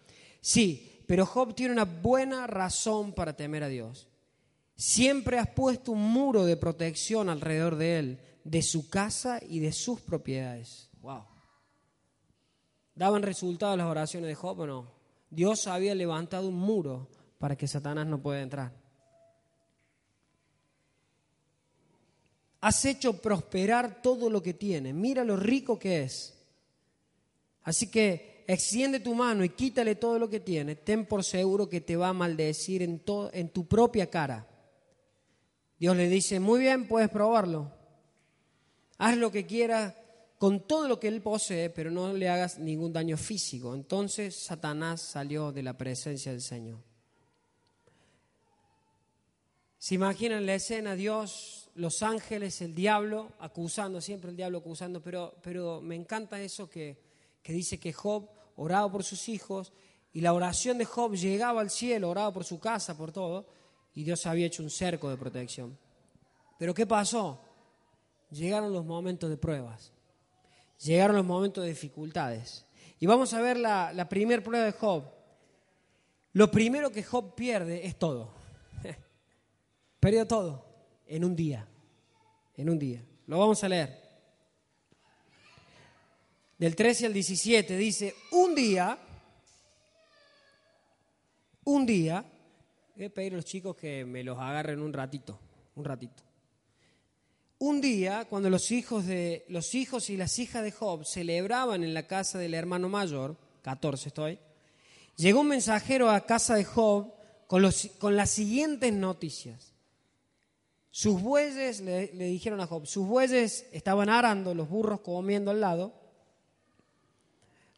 Sí, 0.40 1.04
pero 1.06 1.24
Job 1.24 1.54
tiene 1.54 1.72
una 1.72 1.84
buena 1.84 2.48
razón 2.48 3.12
para 3.12 3.36
temer 3.36 3.62
a 3.62 3.68
Dios. 3.68 4.08
Siempre 4.74 5.38
has 5.38 5.48
puesto 5.48 5.92
un 5.92 6.02
muro 6.02 6.44
de 6.44 6.56
protección 6.56 7.28
alrededor 7.28 7.76
de 7.76 7.98
él, 8.00 8.18
de 8.42 8.62
su 8.62 8.90
casa 8.90 9.38
y 9.48 9.60
de 9.60 9.70
sus 9.70 10.00
propiedades. 10.00 10.88
Wow. 11.02 11.31
¿Daban 12.94 13.22
resultados 13.22 13.76
las 13.76 13.86
oraciones 13.86 14.28
de 14.28 14.34
Job 14.34 14.60
o 14.60 14.66
no? 14.66 14.92
Dios 15.30 15.66
había 15.66 15.94
levantado 15.94 16.48
un 16.48 16.56
muro 16.56 17.08
para 17.38 17.56
que 17.56 17.66
Satanás 17.66 18.06
no 18.06 18.20
pueda 18.20 18.42
entrar. 18.42 18.72
Has 22.60 22.84
hecho 22.84 23.20
prosperar 23.20 24.02
todo 24.02 24.30
lo 24.30 24.42
que 24.42 24.54
tiene. 24.54 24.92
Mira 24.92 25.24
lo 25.24 25.36
rico 25.36 25.78
que 25.78 26.02
es. 26.02 26.38
Así 27.64 27.90
que 27.90 28.44
extiende 28.46 29.00
tu 29.00 29.14
mano 29.14 29.42
y 29.42 29.48
quítale 29.48 29.96
todo 29.96 30.18
lo 30.18 30.28
que 30.28 30.40
tiene. 30.40 30.76
Ten 30.76 31.06
por 31.06 31.24
seguro 31.24 31.68
que 31.68 31.80
te 31.80 31.96
va 31.96 32.08
a 32.08 32.12
maldecir 32.12 32.82
en, 32.82 33.02
en 33.32 33.48
tu 33.48 33.66
propia 33.66 34.08
cara. 34.08 34.46
Dios 35.78 35.96
le 35.96 36.08
dice, 36.08 36.38
muy 36.38 36.60
bien, 36.60 36.86
puedes 36.86 37.08
probarlo. 37.08 37.72
Haz 38.98 39.16
lo 39.16 39.32
que 39.32 39.46
quieras 39.46 39.94
con 40.42 40.66
todo 40.66 40.88
lo 40.88 40.98
que 40.98 41.06
él 41.06 41.22
posee, 41.22 41.70
pero 41.70 41.88
no 41.88 42.12
le 42.12 42.28
hagas 42.28 42.58
ningún 42.58 42.92
daño 42.92 43.16
físico. 43.16 43.76
Entonces 43.76 44.34
Satanás 44.34 45.00
salió 45.00 45.52
de 45.52 45.62
la 45.62 45.78
presencia 45.78 46.32
del 46.32 46.40
Señor. 46.40 46.80
¿Se 49.78 49.94
imaginan 49.94 50.44
la 50.44 50.56
escena? 50.56 50.96
Dios, 50.96 51.70
los 51.76 52.02
ángeles, 52.02 52.60
el 52.60 52.74
diablo, 52.74 53.30
acusando, 53.38 54.00
siempre 54.00 54.30
el 54.30 54.36
diablo 54.36 54.58
acusando, 54.58 55.00
pero, 55.00 55.32
pero 55.44 55.80
me 55.80 55.94
encanta 55.94 56.42
eso 56.42 56.68
que, 56.68 56.98
que 57.40 57.52
dice 57.52 57.78
que 57.78 57.92
Job 57.92 58.28
oraba 58.56 58.90
por 58.90 59.04
sus 59.04 59.28
hijos 59.28 59.72
y 60.12 60.22
la 60.22 60.32
oración 60.32 60.76
de 60.76 60.86
Job 60.86 61.14
llegaba 61.14 61.60
al 61.60 61.70
cielo, 61.70 62.10
oraba 62.10 62.32
por 62.32 62.42
su 62.42 62.58
casa, 62.58 62.96
por 62.96 63.12
todo 63.12 63.46
y 63.94 64.02
Dios 64.02 64.26
había 64.26 64.46
hecho 64.46 64.64
un 64.64 64.70
cerco 64.70 65.08
de 65.08 65.16
protección. 65.16 65.78
Pero 66.58 66.74
¿qué 66.74 66.84
pasó? 66.84 67.40
Llegaron 68.32 68.72
los 68.72 68.84
momentos 68.84 69.30
de 69.30 69.36
pruebas, 69.36 69.92
llegaron 70.82 71.16
los 71.16 71.24
momentos 71.24 71.64
de 71.64 71.70
dificultades. 71.70 72.66
Y 72.98 73.06
vamos 73.06 73.32
a 73.34 73.40
ver 73.40 73.58
la, 73.58 74.06
primera 74.08 74.42
prueba 74.42 74.64
de 74.64 74.72
Job. 74.72 75.04
Lo 76.32 76.50
primero 76.50 76.90
que 76.90 77.02
Job 77.02 77.34
pierde 77.34 77.86
es 77.86 77.98
todo. 77.98 78.30
Perdió 80.00 80.26
todo 80.26 80.64
en 81.06 81.24
un 81.24 81.36
día, 81.36 81.66
en 82.56 82.70
un 82.70 82.78
día. 82.78 83.04
Lo 83.26 83.38
vamos 83.38 83.62
a 83.64 83.68
leer. 83.68 84.00
Del 86.58 86.76
13 86.76 87.06
al 87.06 87.12
17 87.12 87.76
dice, 87.76 88.14
un 88.30 88.54
día, 88.54 88.98
un 91.64 91.84
día, 91.84 92.24
Voy 92.94 93.06
a 93.06 93.10
pedir 93.10 93.32
a 93.32 93.36
los 93.36 93.44
chicos 93.44 93.74
que 93.74 94.04
me 94.04 94.22
los 94.22 94.38
agarren 94.38 94.80
un 94.80 94.92
ratito, 94.92 95.38
un 95.76 95.84
ratito. 95.84 96.22
Un 97.64 97.80
día, 97.80 98.24
cuando 98.28 98.50
los 98.50 98.72
hijos, 98.72 99.06
de, 99.06 99.44
los 99.46 99.76
hijos 99.76 100.10
y 100.10 100.16
las 100.16 100.40
hijas 100.40 100.64
de 100.64 100.72
Job 100.72 101.04
celebraban 101.04 101.84
en 101.84 101.94
la 101.94 102.08
casa 102.08 102.36
del 102.36 102.54
hermano 102.54 102.88
mayor, 102.88 103.36
14 103.62 104.08
estoy, 104.08 104.40
llegó 105.14 105.42
un 105.42 105.46
mensajero 105.46 106.10
a 106.10 106.26
casa 106.26 106.56
de 106.56 106.64
Job 106.64 107.14
con, 107.46 107.62
los, 107.62 107.88
con 108.00 108.16
las 108.16 108.30
siguientes 108.30 108.92
noticias. 108.92 109.74
Sus 110.90 111.22
bueyes, 111.22 111.78
le, 111.78 112.12
le 112.14 112.24
dijeron 112.24 112.60
a 112.60 112.66
Job, 112.66 112.84
sus 112.84 113.06
bueyes 113.06 113.64
estaban 113.70 114.08
arando, 114.08 114.56
los 114.56 114.68
burros 114.68 114.98
comiendo 114.98 115.52
al 115.52 115.60
lado, 115.60 115.94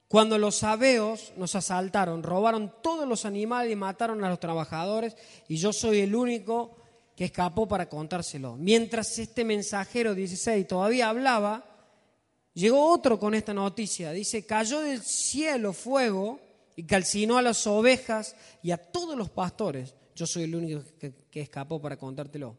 cuando 0.09 0.39
los 0.39 0.55
sabeos 0.55 1.35
nos 1.37 1.57
asaltaron, 1.57 2.23
robaron 2.23 2.73
todos 2.83 3.07
los 3.07 3.27
animales 3.27 3.71
y 3.73 3.77
mataron 3.77 4.25
a 4.25 4.31
los 4.31 4.41
trabajadores, 4.41 5.15
y 5.47 5.57
yo 5.57 5.75
soy 5.75 6.01
el 6.01 6.15
único 6.15 6.75
que 7.17 7.27
escapó 7.27 7.67
para 7.69 7.89
contárselo. 7.89 8.57
Mientras 8.57 9.19
este 9.19 9.45
mensajero 9.45 10.15
16 10.15 10.67
todavía 10.67 11.09
hablaba, 11.09 11.65
llegó 12.55 12.91
otro 12.91 13.19
con 13.19 13.35
esta 13.35 13.55
noticia. 13.55 14.13
Dice, 14.13 14.45
cayó 14.45 14.81
del 14.81 15.01
cielo 15.01 15.73
fuego 15.73 16.41
y 16.77 16.85
calcinó 16.85 17.39
a 17.39 17.43
las 17.43 17.67
ovejas 17.67 18.35
y 18.63 18.73
a 18.73 18.79
todos 18.79 19.17
los 19.17 19.31
pastores. 19.31 19.95
yo 20.17 20.27
soy 20.27 20.45
el 20.45 20.55
único 20.55 20.83
que, 20.99 21.41
escapó 21.41 21.81
para 21.81 21.97
contártelo. 21.97 22.57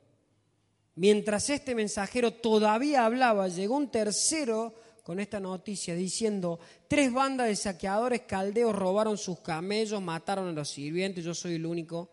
Mientras 0.96 1.50
este 1.50 1.76
mensajero 1.76 2.32
todavía 2.32 3.06
hablaba, 3.06 3.50
llegó 3.50 3.76
un 3.76 3.90
tercero 3.90 4.74
con 5.04 5.20
esta 5.20 5.40
noticia 5.40 5.94
diciendo, 5.94 6.60
tres 6.88 7.14
bandas 7.14 7.48
de 7.48 7.56
saqueadores 7.56 8.22
caldeos 8.22 8.74
robaron 8.74 9.18
sus 9.18 9.40
camellos, 9.40 10.02
mataron 10.02 10.48
a 10.48 10.52
los 10.54 10.70
sirvientes, 10.70 11.24
yo 11.24 11.36
soy 11.36 11.56
el 11.56 11.66
único 11.66 12.10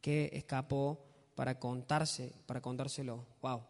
que 0.00 0.30
escapó 0.32 1.00
para 1.34 1.58
contarse, 1.58 2.32
para 2.46 2.60
contárselo. 2.60 3.24
Wow. 3.42 3.62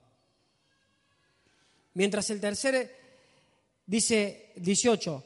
Mientras 1.94 2.28
el 2.30 2.40
tercero 2.40 2.78
dice 3.86 4.52
18, 4.56 5.24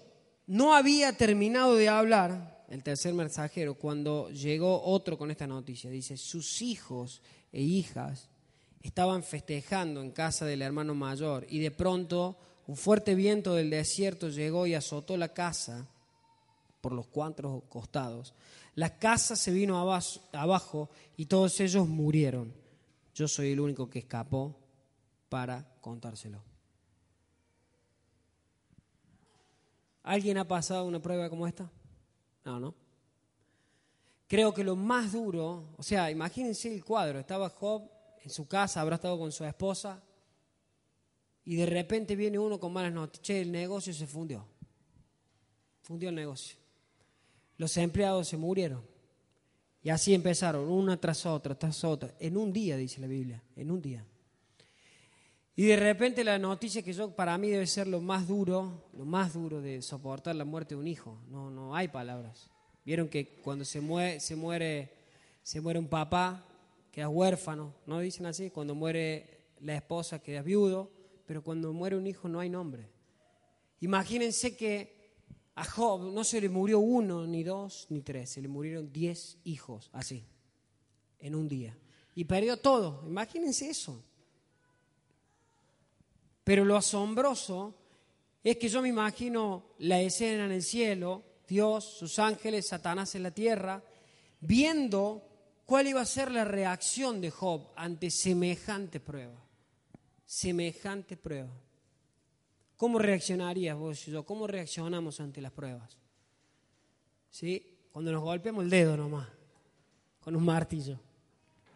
no 0.49 0.75
había 0.75 1.16
terminado 1.16 1.75
de 1.75 1.88
hablar 1.88 2.64
el 2.68 2.83
tercer 2.83 3.14
mensajero 3.14 3.75
cuando 3.75 4.30
llegó 4.30 4.83
otro 4.83 5.16
con 5.16 5.30
esta 5.30 5.47
noticia. 5.47 5.90
Dice, 5.90 6.16
sus 6.16 6.61
hijos 6.62 7.23
e 7.52 7.62
hijas 7.62 8.28
estaban 8.83 9.23
festejando 9.23 10.00
en 10.02 10.11
casa 10.12 10.45
del 10.45 10.62
hermano 10.62 10.95
mayor 10.95 11.47
y 11.49 11.59
de 11.59 11.71
pronto 11.71 12.38
un 12.66 12.76
fuerte 12.76 13.14
viento 13.14 13.54
del 13.54 13.71
desierto 13.71 14.28
llegó 14.28 14.66
y 14.66 14.75
azotó 14.75 15.16
la 15.16 15.33
casa 15.33 15.88
por 16.80 16.92
los 16.92 17.07
cuatro 17.07 17.64
costados. 17.68 18.35
La 18.78 18.97
casa 18.97 19.35
se 19.35 19.50
vino 19.50 19.76
abajo 19.76 20.88
y 21.16 21.26
todos 21.26 21.58
ellos 21.58 21.88
murieron. 21.88 22.54
Yo 23.12 23.26
soy 23.26 23.50
el 23.50 23.58
único 23.58 23.90
que 23.90 23.99
escapó 23.99 24.56
para 25.28 25.68
contárselo. 25.80 26.40
¿Alguien 30.04 30.38
ha 30.38 30.47
pasado 30.47 30.85
una 30.85 31.02
prueba 31.02 31.28
como 31.28 31.49
esta? 31.49 31.68
No, 32.44 32.61
no. 32.61 32.73
Creo 34.28 34.54
que 34.54 34.62
lo 34.62 34.76
más 34.76 35.11
duro, 35.11 35.75
o 35.76 35.82
sea, 35.82 36.08
imagínense 36.08 36.73
el 36.73 36.85
cuadro, 36.85 37.18
estaba 37.18 37.50
Job 37.50 37.90
en 38.23 38.30
su 38.30 38.47
casa, 38.47 38.80
habrá 38.80 38.94
estado 38.94 39.18
con 39.18 39.32
su 39.32 39.44
esposa, 39.44 40.00
y 41.44 41.56
de 41.56 41.66
repente 41.66 42.14
viene 42.14 42.38
uno 42.38 42.61
con 42.61 42.73
malas 42.73 42.92
noticias, 42.92 43.38
el 43.38 43.50
negocio 43.50 43.92
se 43.92 44.06
fundió. 44.06 44.47
Fundió 45.82 46.11
el 46.11 46.14
negocio. 46.14 46.58
Los 47.59 47.77
empleados 47.77 48.29
se 48.29 48.38
murieron. 48.38 48.83
Y 49.83 49.91
así 49.91 50.15
empezaron, 50.15 50.69
una 50.69 50.97
tras 50.97 51.27
otra, 51.27 51.57
tras 51.57 51.85
otra, 51.85 52.15
en 52.19 52.37
un 52.37 52.53
día, 52.53 52.77
dice 52.77 53.00
la 53.00 53.07
Biblia, 53.07 53.43
en 53.55 53.71
un 53.71 53.83
día. 53.83 54.05
Y 55.55 55.65
de 55.65 55.77
repente 55.77 56.23
la 56.23 56.38
noticia 56.38 56.83
que 56.83 56.93
yo, 56.93 57.11
para 57.15 57.37
mí 57.37 57.49
debe 57.49 57.67
ser 57.67 57.88
lo 57.88 58.00
más 58.00 58.29
duro, 58.29 58.88
lo 58.97 59.05
más 59.05 59.35
duro 59.35 59.61
de 59.61 59.83
soportar 59.83 60.37
la 60.37 60.45
muerte 60.45 60.75
de 60.75 60.81
un 60.81 60.87
hijo. 60.87 61.19
No, 61.29 61.50
no 61.50 61.75
hay 61.75 61.88
palabras. 61.88 62.49
Vieron 62.85 63.09
que 63.09 63.41
cuando 63.43 63.65
se 63.65 63.81
muere, 63.81 64.21
se 64.21 64.37
muere, 64.37 64.93
se 65.43 65.61
muere 65.61 65.79
un 65.79 65.88
papá, 65.88 66.45
queda 66.93 67.09
huérfano, 67.09 67.75
¿no 67.87 67.99
dicen 67.99 68.27
así? 68.27 68.50
Cuando 68.50 68.75
muere 68.75 69.47
la 69.61 69.75
esposa, 69.75 70.21
queda 70.21 70.43
viudo, 70.43 70.91
pero 71.27 71.43
cuando 71.43 71.73
muere 71.73 71.97
un 71.97 72.07
hijo 72.07 72.29
no 72.29 72.41
hay 72.41 72.49
nombre. 72.49 72.88
Imagínense 73.81 74.57
que 74.57 74.98
a 75.59 75.65
Job 75.65 76.12
no 76.12 76.25
se 76.25 76.41
le 76.41 76.49
murió 76.49 76.79
uno, 76.79 77.27
ni 77.27 77.43
dos, 77.43 77.87
ni 77.91 78.03
tres, 78.03 78.31
se 78.31 78.43
le 78.43 78.49
murieron 78.49 78.93
diez 78.93 79.38
hijos, 79.45 79.91
así, 79.93 80.25
en 81.19 81.35
un 81.35 81.49
día. 81.49 81.77
Y 82.15 82.25
perdió 82.25 82.57
todo, 82.57 83.05
imagínense 83.07 83.69
eso. 83.69 84.03
Pero 86.45 86.65
lo 86.65 86.77
asombroso 86.77 87.75
es 88.43 88.57
que 88.57 88.69
yo 88.69 88.83
me 88.83 88.88
imagino 88.88 89.75
la 89.79 90.00
escena 90.00 90.47
en 90.47 90.53
el 90.53 90.62
cielo, 90.62 91.23
Dios, 91.47 91.85
sus 91.85 92.19
ángeles, 92.19 92.69
Satanás 92.69 93.15
en 93.15 93.23
la 93.23 93.31
tierra, 93.31 93.83
viendo 94.41 95.23
cuál 95.65 95.88
iba 95.88 96.00
a 96.00 96.07
ser 96.07 96.31
la 96.31 96.45
reacción 96.45 97.21
de 97.21 97.31
Job 97.31 97.69
ante 97.77 98.11
semejante 98.11 99.00
prueba 99.00 99.49
semejante 100.29 101.17
prueba. 101.17 101.49
¿Cómo 102.78 102.99
reaccionarías 102.99 103.76
vos 103.76 104.06
y 104.06 104.12
yo? 104.12 104.25
¿Cómo 104.25 104.47
reaccionamos 104.47 105.20
ante 105.20 105.42
las 105.42 105.53
pruebas? 105.53 105.98
¿Sí? 107.29 107.76
Cuando 107.92 108.12
nos 108.12 108.22
golpeamos 108.22 108.64
el 108.64 108.70
dedo 108.70 108.96
nomás, 108.96 109.29
con 110.20 110.37
un 110.37 110.44
martillo. 110.44 110.98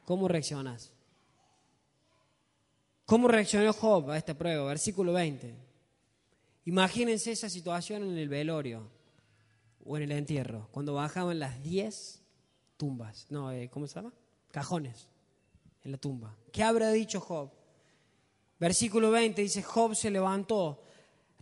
¿Cómo 0.05 0.29
reaccionas? 0.29 0.93
¿Cómo 3.05 3.27
reaccionó 3.27 3.73
Job 3.73 4.11
a 4.13 4.17
esta 4.17 4.33
prueba? 4.39 4.65
Versículo 4.69 5.13
20. 5.13 5.55
Imagínense 6.67 7.33
esa 7.33 7.51
situación 7.51 8.05
en 8.05 8.17
el 8.17 8.29
velorio 8.29 8.89
o 9.85 9.97
en 9.97 10.05
el 10.05 10.13
entierro, 10.13 10.69
cuando 10.71 10.95
bajaban 10.95 11.41
las 11.41 11.61
10 11.65 12.23
tumbas, 12.77 13.27
no, 13.29 13.51
eh, 13.51 13.69
¿cómo 13.69 13.89
se 13.89 13.97
llama? 13.97 14.13
Cajones 14.53 15.09
en 15.83 15.91
la 15.91 15.99
tumba. 15.99 16.37
¿Qué 16.53 16.63
habrá 16.63 16.93
dicho 16.93 17.21
Job? 17.21 17.51
Versículo 18.61 19.11
20 19.11 19.43
dice, 19.43 19.65
Job 19.65 19.97
se 19.97 20.09
levantó, 20.09 20.85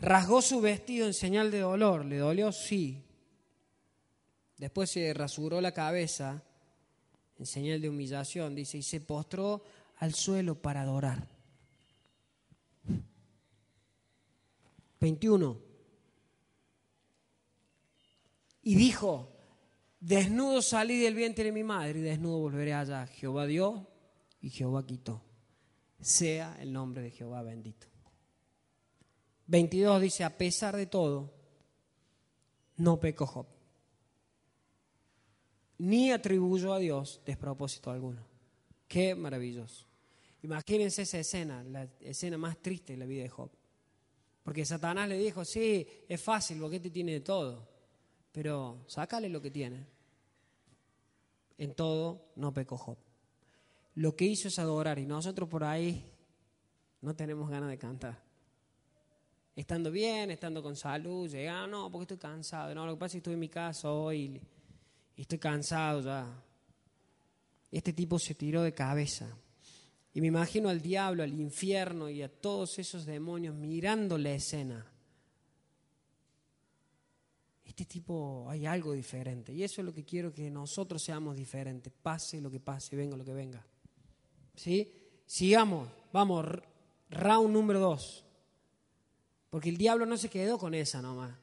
rasgó 0.00 0.42
su 0.42 0.60
vestido 0.60 1.06
en 1.06 1.14
señal 1.14 1.50
de 1.50 1.60
dolor. 1.60 2.04
¿Le 2.04 2.18
dolió? 2.18 2.52
Sí. 2.52 3.02
Después 4.56 4.90
se 4.90 5.12
rasuró 5.14 5.60
la 5.60 5.72
cabeza 5.72 6.42
en 7.38 7.46
señal 7.46 7.80
de 7.80 7.88
humillación, 7.88 8.54
dice, 8.54 8.78
y 8.78 8.82
se 8.82 9.00
postró 9.00 9.62
al 9.96 10.14
suelo 10.14 10.60
para 10.60 10.82
adorar. 10.82 11.26
21. 15.00 15.58
Y 18.62 18.74
dijo, 18.74 19.32
desnudo 19.98 20.60
salí 20.60 20.98
del 20.98 21.14
vientre 21.14 21.44
de 21.44 21.52
mi 21.52 21.64
madre 21.64 22.00
y 22.00 22.02
desnudo 22.02 22.38
volveré 22.38 22.74
allá. 22.74 23.06
Jehová 23.06 23.46
dio 23.46 23.86
y 24.42 24.50
Jehová 24.50 24.84
quitó 24.84 25.22
sea 26.00 26.56
el 26.60 26.72
nombre 26.72 27.02
de 27.02 27.10
Jehová 27.10 27.42
bendito. 27.42 27.86
22 29.50 30.00
dice, 30.00 30.24
a 30.24 30.36
pesar 30.36 30.76
de 30.76 30.86
todo, 30.86 31.32
no 32.76 32.98
pecó 32.98 33.26
Job, 33.26 33.46
ni 35.78 36.12
atribuyó 36.12 36.72
a 36.72 36.78
Dios 36.78 37.20
despropósito 37.24 37.90
alguno. 37.90 38.24
Qué 38.86 39.14
maravilloso. 39.14 39.86
Imagínense 40.42 41.02
esa 41.02 41.18
escena, 41.18 41.62
la 41.64 41.88
escena 42.00 42.38
más 42.38 42.58
triste 42.62 42.94
de 42.94 42.98
la 42.98 43.06
vida 43.06 43.22
de 43.22 43.28
Job. 43.28 43.50
Porque 44.42 44.64
Satanás 44.64 45.08
le 45.08 45.18
dijo, 45.18 45.44
sí, 45.44 45.86
es 46.08 46.20
fácil 46.20 46.58
porque 46.60 46.76
este 46.76 46.90
tiene 46.90 47.12
de 47.12 47.20
todo, 47.20 47.68
pero 48.32 48.84
sácale 48.86 49.28
lo 49.28 49.42
que 49.42 49.50
tiene. 49.50 49.86
En 51.58 51.74
todo 51.74 52.30
no 52.36 52.54
pecó 52.54 52.78
Job 52.78 52.96
lo 53.94 54.16
que 54.16 54.24
hizo 54.24 54.48
es 54.48 54.58
adorar 54.58 54.98
y 54.98 55.06
nosotros 55.06 55.48
por 55.48 55.64
ahí 55.64 56.10
no 57.00 57.14
tenemos 57.14 57.50
ganas 57.50 57.68
de 57.70 57.78
cantar. 57.78 58.22
Estando 59.60 59.90
bien, 59.90 60.30
estando 60.30 60.62
con 60.62 60.74
salud, 60.74 61.28
llega, 61.28 61.66
no, 61.66 61.90
porque 61.90 62.14
estoy 62.14 62.16
cansado. 62.16 62.74
No, 62.74 62.86
lo 62.86 62.94
que 62.94 62.98
pasa 62.98 63.08
es 63.08 63.12
que 63.12 63.18
estoy 63.18 63.34
en 63.34 63.40
mi 63.40 63.50
casa 63.50 63.92
hoy 63.92 64.40
y 65.14 65.20
estoy 65.20 65.38
cansado 65.38 66.00
ya. 66.00 66.42
Este 67.70 67.92
tipo 67.92 68.18
se 68.18 68.34
tiró 68.34 68.62
de 68.62 68.72
cabeza. 68.72 69.28
Y 70.14 70.22
me 70.22 70.28
imagino 70.28 70.70
al 70.70 70.80
diablo, 70.80 71.22
al 71.22 71.38
infierno 71.38 72.08
y 72.08 72.22
a 72.22 72.30
todos 72.30 72.78
esos 72.78 73.04
demonios 73.04 73.54
mirando 73.54 74.16
la 74.16 74.32
escena. 74.32 74.86
Este 77.62 77.84
tipo 77.84 78.46
hay 78.48 78.64
algo 78.64 78.94
diferente. 78.94 79.52
Y 79.52 79.62
eso 79.62 79.82
es 79.82 79.84
lo 79.84 79.92
que 79.92 80.06
quiero 80.06 80.32
que 80.32 80.50
nosotros 80.50 81.02
seamos 81.02 81.36
diferentes. 81.36 81.92
Pase 81.92 82.40
lo 82.40 82.50
que 82.50 82.60
pase, 82.60 82.96
venga 82.96 83.14
lo 83.14 83.26
que 83.26 83.34
venga. 83.34 83.62
¿Sí? 84.56 84.90
Sigamos, 85.26 85.86
vamos, 86.14 86.46
round 87.10 87.52
número 87.52 87.78
dos. 87.78 88.24
Porque 89.50 89.68
el 89.68 89.76
diablo 89.76 90.06
no 90.06 90.16
se 90.16 90.30
quedó 90.30 90.58
con 90.58 90.74
esa 90.74 91.02
nomás. 91.02 91.36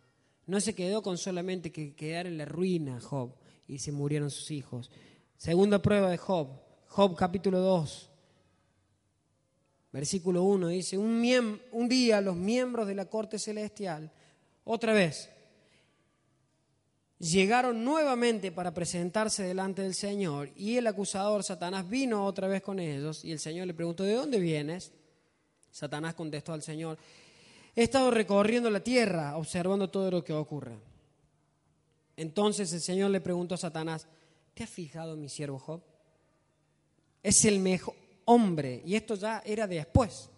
No 0.45 0.61
se 0.61 0.73
quedó 0.73 1.03
con 1.03 1.17
solamente 1.17 1.71
que 1.71 1.93
quedar 1.93 2.25
en 2.25 2.37
la 2.37 2.45
ruina 2.45 3.01
Job 3.01 3.35
y 3.67 3.79
se 3.79 3.91
murieron 3.91 4.31
sus 4.31 4.49
hijos. 4.49 4.89
Segunda 5.35 5.81
prueba 5.81 6.09
de 6.09 6.17
Job, 6.17 6.47
Job 6.87 7.15
capítulo 7.15 7.59
2, 7.59 8.09
versículo 9.91 10.43
1 10.43 10.69
dice, 10.69 10.97
un, 10.97 11.59
un 11.71 11.89
día 11.89 12.21
los 12.21 12.35
miembros 12.35 12.87
de 12.87 12.95
la 12.95 13.05
corte 13.05 13.37
celestial, 13.37 14.11
otra 14.63 14.93
vez, 14.93 15.29
llegaron 17.19 17.83
nuevamente 17.83 18.51
para 18.51 18.73
presentarse 18.73 19.43
delante 19.43 19.81
del 19.81 19.93
Señor 19.93 20.49
y 20.55 20.77
el 20.77 20.87
acusador 20.87 21.43
Satanás 21.43 21.89
vino 21.89 22.25
otra 22.25 22.47
vez 22.47 22.61
con 22.61 22.79
ellos 22.79 23.25
y 23.25 23.31
el 23.31 23.39
Señor 23.39 23.67
le 23.67 23.73
preguntó, 23.73 24.03
¿de 24.03 24.13
dónde 24.13 24.39
vienes? 24.39 24.91
Satanás 25.71 26.15
contestó 26.15 26.53
al 26.53 26.63
Señor, 26.63 26.97
he 27.77 27.83
estado 27.83 28.11
recorriendo 28.11 28.69
la 28.69 28.83
tierra 28.83 29.37
observando 29.37 29.89
todo 29.89 30.11
lo 30.11 30.23
que 30.23 30.33
ocurre. 30.33 30.77
Entonces 32.17 32.73
el 32.73 32.81
Señor 32.81 33.11
le 33.11 33.21
preguntó 33.21 33.55
a 33.55 33.57
Satanás, 33.57 34.05
¿te 34.53 34.63
has 34.63 34.69
fijado 34.69 35.15
mi 35.15 35.29
siervo 35.29 35.59
Job? 35.59 35.81
Es 37.23 37.45
el 37.45 37.59
mejor 37.59 37.95
hombre, 38.25 38.81
y 38.85 38.95
esto 38.95 39.15
ya 39.15 39.41
era 39.45 39.65
después 39.65 40.29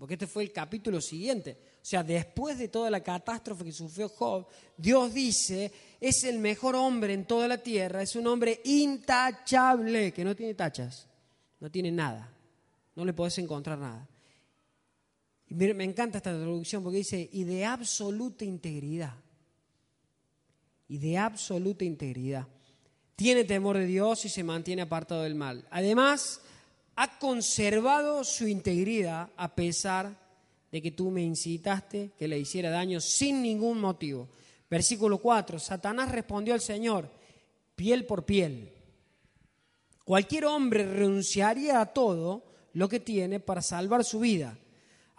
porque 0.00 0.14
este 0.14 0.26
fue 0.26 0.44
el 0.44 0.50
capítulo 0.50 0.98
siguiente. 0.98 1.58
O 1.74 1.84
sea, 1.84 2.02
después 2.02 2.58
de 2.58 2.68
toda 2.68 2.88
la 2.88 3.02
catástrofe 3.02 3.64
que 3.64 3.72
sufrió 3.72 4.08
Job, 4.08 4.46
Dios 4.74 5.12
dice, 5.12 5.70
es 6.00 6.24
el 6.24 6.38
mejor 6.38 6.74
hombre 6.74 7.12
en 7.12 7.26
toda 7.26 7.46
la 7.46 7.58
tierra, 7.58 8.00
es 8.00 8.16
un 8.16 8.26
hombre 8.26 8.62
intachable, 8.64 10.10
que 10.10 10.24
no 10.24 10.34
tiene 10.34 10.54
tachas, 10.54 11.06
no 11.60 11.70
tiene 11.70 11.92
nada, 11.92 12.32
no 12.96 13.04
le 13.04 13.12
podés 13.12 13.36
encontrar 13.38 13.76
nada. 13.76 14.08
Me 15.50 15.84
encanta 15.84 16.18
esta 16.18 16.32
traducción 16.32 16.82
porque 16.82 16.98
dice, 16.98 17.28
y 17.32 17.44
de 17.44 17.64
absoluta 17.64 18.44
integridad, 18.44 19.14
y 20.88 20.98
de 20.98 21.18
absoluta 21.18 21.84
integridad. 21.84 22.46
Tiene 23.16 23.44
temor 23.44 23.76
de 23.76 23.86
Dios 23.86 24.24
y 24.24 24.28
se 24.28 24.44
mantiene 24.44 24.82
apartado 24.82 25.24
del 25.24 25.34
mal. 25.34 25.66
Además, 25.70 26.40
ha 26.96 27.18
conservado 27.18 28.24
su 28.24 28.46
integridad 28.46 29.30
a 29.36 29.54
pesar 29.54 30.16
de 30.70 30.80
que 30.80 30.92
tú 30.92 31.10
me 31.10 31.22
incitaste 31.22 32.12
que 32.18 32.28
le 32.28 32.38
hiciera 32.38 32.70
daño 32.70 33.00
sin 33.00 33.42
ningún 33.42 33.80
motivo. 33.80 34.28
Versículo 34.70 35.18
4, 35.18 35.58
Satanás 35.58 36.12
respondió 36.12 36.54
al 36.54 36.60
Señor, 36.60 37.10
piel 37.74 38.06
por 38.06 38.24
piel. 38.24 38.72
Cualquier 40.04 40.44
hombre 40.44 40.84
renunciaría 40.84 41.80
a 41.80 41.92
todo 41.92 42.44
lo 42.74 42.88
que 42.88 43.00
tiene 43.00 43.40
para 43.40 43.62
salvar 43.62 44.04
su 44.04 44.20
vida. 44.20 44.56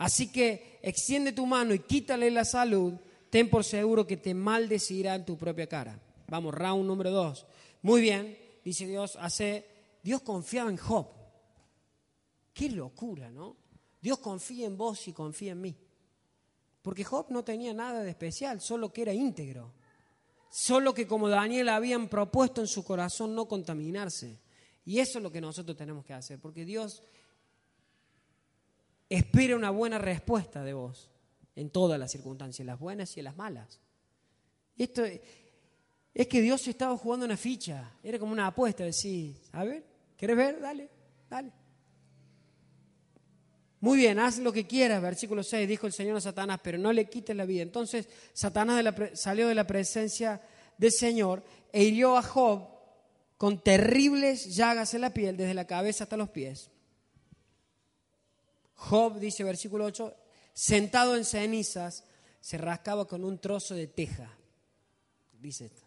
Así 0.02 0.32
que 0.32 0.80
extiende 0.82 1.32
tu 1.32 1.46
mano 1.46 1.76
y 1.76 1.80
quítale 1.80 2.32
la 2.32 2.44
salud, 2.44 2.94
ten 3.30 3.52
por 3.52 3.64
seguro 3.64 4.08
que 4.08 4.18
te 4.18 4.34
maldecirá 4.34 5.14
en 5.14 5.26
tu 5.26 5.38
propia 5.38 5.68
cara. 5.68 6.02
Vamos, 6.28 6.56
round 6.56 6.88
número 6.88 7.12
2. 7.12 7.46
Muy 7.84 8.02
bien, 8.02 8.36
dice 8.66 8.88
Dios, 8.88 9.16
hace, 9.22 9.64
Dios 10.02 10.24
confiaba 10.24 10.72
en 10.72 10.78
Job. 10.78 11.06
Qué 12.52 12.72
locura, 12.72 13.30
¿no? 13.30 13.56
Dios 14.02 14.18
confía 14.18 14.66
en 14.66 14.76
vos 14.76 15.08
y 15.08 15.14
confía 15.14 15.52
en 15.52 15.62
mí. 15.62 15.78
Porque 16.82 17.04
Job 17.04 17.28
no 17.30 17.44
tenía 17.44 17.72
nada 17.72 18.02
de 18.02 18.10
especial, 18.10 18.60
solo 18.60 18.92
que 18.92 19.04
era 19.04 19.14
íntegro. 19.14 19.72
Solo 20.50 20.96
que 20.96 21.06
como 21.06 21.30
Daniel 21.30 21.70
habían 21.70 22.10
propuesto 22.10 22.60
en 22.60 22.68
su 22.68 22.84
corazón 22.84 23.36
no 23.36 23.48
contaminarse. 23.48 24.40
Y 24.84 24.98
eso 24.98 25.20
es 25.20 25.24
lo 25.24 25.32
que 25.32 25.42
nosotros 25.42 25.78
tenemos 25.78 26.04
que 26.04 26.14
hacer, 26.14 26.40
porque 26.40 26.66
Dios 26.66 27.04
espera 29.12 29.58
una 29.58 29.72
buena 29.72 29.98
respuesta 29.98 30.64
de 30.64 30.74
vos 30.74 31.10
en 31.56 31.70
todas 31.70 32.00
las 32.00 32.12
circunstancias, 32.12 32.66
las 32.66 32.80
buenas 32.80 33.18
y 33.18 33.22
las 33.22 33.36
malas. 33.36 33.82
Esto 34.78 35.04
es 35.04 36.28
que 36.28 36.42
Dios 36.42 36.66
estaba 36.68 36.96
jugando 36.98 37.26
una 37.26 37.36
ficha, 37.36 37.92
era 38.02 38.18
como 38.18 38.32
una 38.32 38.48
apuesta, 38.48 38.86
decir, 38.86 39.36
a 39.52 39.66
ver, 39.66 39.84
¿quieres 40.18 40.38
ver? 40.38 40.62
Dale, 40.62 40.90
dale. 41.30 41.52
Muy 43.82 43.98
bien, 43.98 44.18
haz 44.18 44.38
lo 44.40 44.54
que 44.54 44.66
quieras, 44.66 45.02
versículo 45.02 45.44
6, 45.44 45.68
dijo 45.68 45.88
el 45.88 45.94
Señor 45.94 46.16
a 46.16 46.22
Satanás, 46.22 46.62
pero 46.64 46.78
no 46.78 46.94
le 46.94 47.10
quites 47.10 47.36
la 47.36 47.46
vida. 47.46 47.64
Entonces 47.64 48.08
Satanás 48.32 48.82
salió 49.16 49.50
de 49.50 49.56
la 49.56 49.68
presencia 49.68 50.42
del 50.78 50.92
Señor 50.92 51.44
e 51.74 51.84
hirió 51.84 52.16
a 52.16 52.24
Job 52.24 52.66
con 53.36 53.62
terribles 53.62 54.56
llagas 54.56 54.94
en 54.94 55.02
la 55.02 55.14
piel, 55.14 55.36
desde 55.36 55.54
la 55.54 55.68
cabeza 55.68 56.06
hasta 56.06 56.16
los 56.16 56.30
pies. 56.30 56.72
Job, 58.82 59.20
dice 59.20 59.44
versículo 59.44 59.86
8, 59.86 60.16
sentado 60.54 61.16
en 61.16 61.24
cenizas, 61.24 62.04
se 62.40 62.58
rascaba 62.58 63.06
con 63.06 63.24
un 63.24 63.38
trozo 63.38 63.76
de 63.76 63.86
teja. 63.86 64.36
Dice 65.40 65.66
esto. 65.66 65.84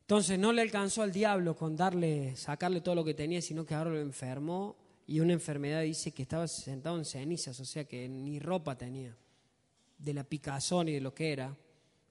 Entonces 0.00 0.38
no 0.38 0.52
le 0.52 0.62
alcanzó 0.62 1.02
al 1.02 1.12
diablo 1.12 1.54
con 1.54 1.76
darle, 1.76 2.34
sacarle 2.36 2.80
todo 2.80 2.94
lo 2.94 3.04
que 3.04 3.12
tenía, 3.12 3.42
sino 3.42 3.66
que 3.66 3.74
ahora 3.74 3.90
lo 3.90 4.00
enfermó 4.00 4.76
y 5.06 5.20
una 5.20 5.34
enfermedad 5.34 5.82
dice 5.82 6.12
que 6.12 6.22
estaba 6.22 6.48
sentado 6.48 6.96
en 6.96 7.04
cenizas, 7.04 7.60
o 7.60 7.64
sea 7.66 7.84
que 7.84 8.08
ni 8.08 8.38
ropa 8.38 8.76
tenía, 8.76 9.14
de 9.98 10.14
la 10.14 10.24
picazón 10.24 10.88
y 10.88 10.92
de 10.92 11.00
lo 11.02 11.14
que 11.14 11.32
era, 11.32 11.54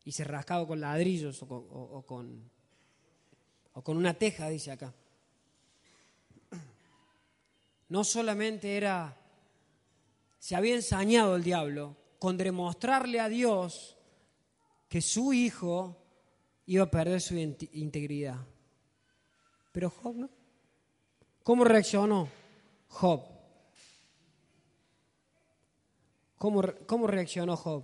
y 0.05 0.11
se 0.11 0.23
rascaba 0.23 0.67
con 0.67 0.79
ladrillos 0.79 1.41
o 1.41 1.47
con, 1.47 2.51
o 3.73 3.81
con, 3.83 3.97
una 3.97 4.13
teja, 4.13 4.47
dice 4.49 4.71
acá. 4.71 4.93
No 7.91 8.05
solamente 8.05 8.77
era, 8.77 9.17
se 10.39 10.55
había 10.55 10.75
ensañado 10.75 11.35
el 11.35 11.43
diablo 11.43 11.97
con 12.19 12.37
demostrarle 12.37 13.19
a 13.19 13.27
Dios 13.27 13.97
que 14.87 15.01
su 15.01 15.33
hijo 15.33 15.97
iba 16.67 16.85
a 16.85 16.89
perder 16.89 17.19
su 17.19 17.35
integridad. 17.35 18.37
Pero 19.73 19.89
Job 19.89 20.15
no. 20.15 20.29
¿Cómo 21.43 21.65
reaccionó? 21.65 22.29
Job. 22.87 23.23
¿Cómo, 26.37 26.63
cómo 26.85 27.07
reaccionó 27.07 27.57
Job? 27.57 27.83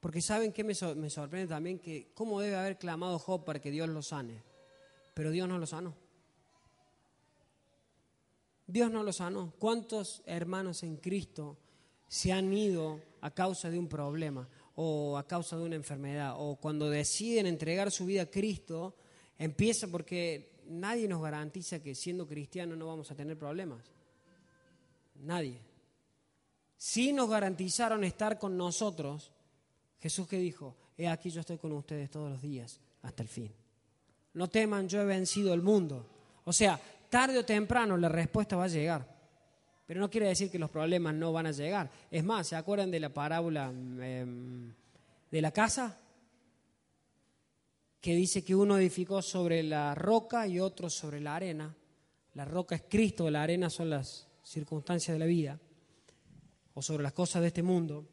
Porque 0.00 0.20
saben 0.20 0.52
que 0.52 0.64
me, 0.64 0.74
me, 0.96 1.10
sorprende 1.10 1.46
también 1.46 1.78
que 1.78 2.10
cómo 2.12 2.40
debe 2.40 2.56
haber 2.56 2.76
clamado 2.76 3.20
Job 3.20 3.44
para 3.44 3.60
que 3.60 3.70
Dios 3.70 3.88
lo 3.88 4.02
sane. 4.02 4.51
Pero 5.14 5.30
Dios 5.30 5.48
no 5.48 5.58
lo 5.58 5.66
sanó. 5.66 5.94
Dios 8.66 8.90
no 8.90 9.02
lo 9.02 9.12
sanó. 9.12 9.52
¿Cuántos 9.58 10.22
hermanos 10.24 10.82
en 10.82 10.96
Cristo 10.96 11.58
se 12.08 12.32
han 12.32 12.52
ido 12.52 13.00
a 13.20 13.30
causa 13.30 13.70
de 13.70 13.78
un 13.78 13.88
problema 13.88 14.48
o 14.74 15.18
a 15.18 15.26
causa 15.26 15.56
de 15.56 15.64
una 15.64 15.76
enfermedad? 15.76 16.36
O 16.38 16.56
cuando 16.56 16.88
deciden 16.88 17.46
entregar 17.46 17.90
su 17.90 18.06
vida 18.06 18.22
a 18.22 18.30
Cristo, 18.30 18.96
empieza 19.38 19.88
porque 19.88 20.62
nadie 20.66 21.06
nos 21.08 21.22
garantiza 21.22 21.82
que 21.82 21.94
siendo 21.94 22.26
cristianos 22.26 22.78
no 22.78 22.86
vamos 22.86 23.10
a 23.10 23.14
tener 23.14 23.38
problemas. 23.38 23.90
Nadie. 25.16 25.60
Si 26.76 27.12
nos 27.12 27.28
garantizaron 27.28 28.02
estar 28.04 28.38
con 28.38 28.56
nosotros, 28.56 29.30
Jesús 30.00 30.26
que 30.26 30.38
dijo, 30.38 30.76
he 30.96 31.06
aquí 31.06 31.30
yo 31.30 31.40
estoy 31.40 31.58
con 31.58 31.72
ustedes 31.72 32.10
todos 32.10 32.30
los 32.30 32.42
días 32.42 32.80
hasta 33.02 33.22
el 33.22 33.28
fin. 33.28 33.61
No 34.34 34.48
teman, 34.48 34.88
yo 34.88 35.00
he 35.00 35.04
vencido 35.04 35.54
el 35.54 35.62
mundo. 35.62 36.06
O 36.44 36.52
sea, 36.52 36.80
tarde 37.08 37.38
o 37.38 37.44
temprano 37.44 37.96
la 37.96 38.08
respuesta 38.08 38.56
va 38.56 38.64
a 38.64 38.68
llegar. 38.68 39.06
Pero 39.86 40.00
no 40.00 40.10
quiere 40.10 40.28
decir 40.28 40.50
que 40.50 40.58
los 40.58 40.70
problemas 40.70 41.14
no 41.14 41.32
van 41.32 41.46
a 41.46 41.52
llegar. 41.52 41.90
Es 42.10 42.24
más, 42.24 42.48
¿se 42.48 42.56
acuerdan 42.56 42.90
de 42.90 43.00
la 43.00 43.10
parábola 43.10 43.66
em, 43.66 44.72
de 45.30 45.42
la 45.42 45.50
casa? 45.50 45.98
que 48.02 48.16
dice 48.16 48.42
que 48.42 48.56
uno 48.56 48.76
edificó 48.76 49.22
sobre 49.22 49.62
la 49.62 49.94
roca 49.94 50.48
y 50.48 50.58
otro 50.58 50.90
sobre 50.90 51.20
la 51.20 51.36
arena. 51.36 51.72
La 52.34 52.44
roca 52.44 52.74
es 52.74 52.82
Cristo, 52.88 53.30
la 53.30 53.44
arena 53.44 53.70
son 53.70 53.90
las 53.90 54.26
circunstancias 54.42 55.14
de 55.14 55.20
la 55.20 55.26
vida 55.26 55.60
o 56.74 56.82
sobre 56.82 57.04
las 57.04 57.12
cosas 57.12 57.42
de 57.42 57.48
este 57.48 57.62
mundo. 57.62 58.04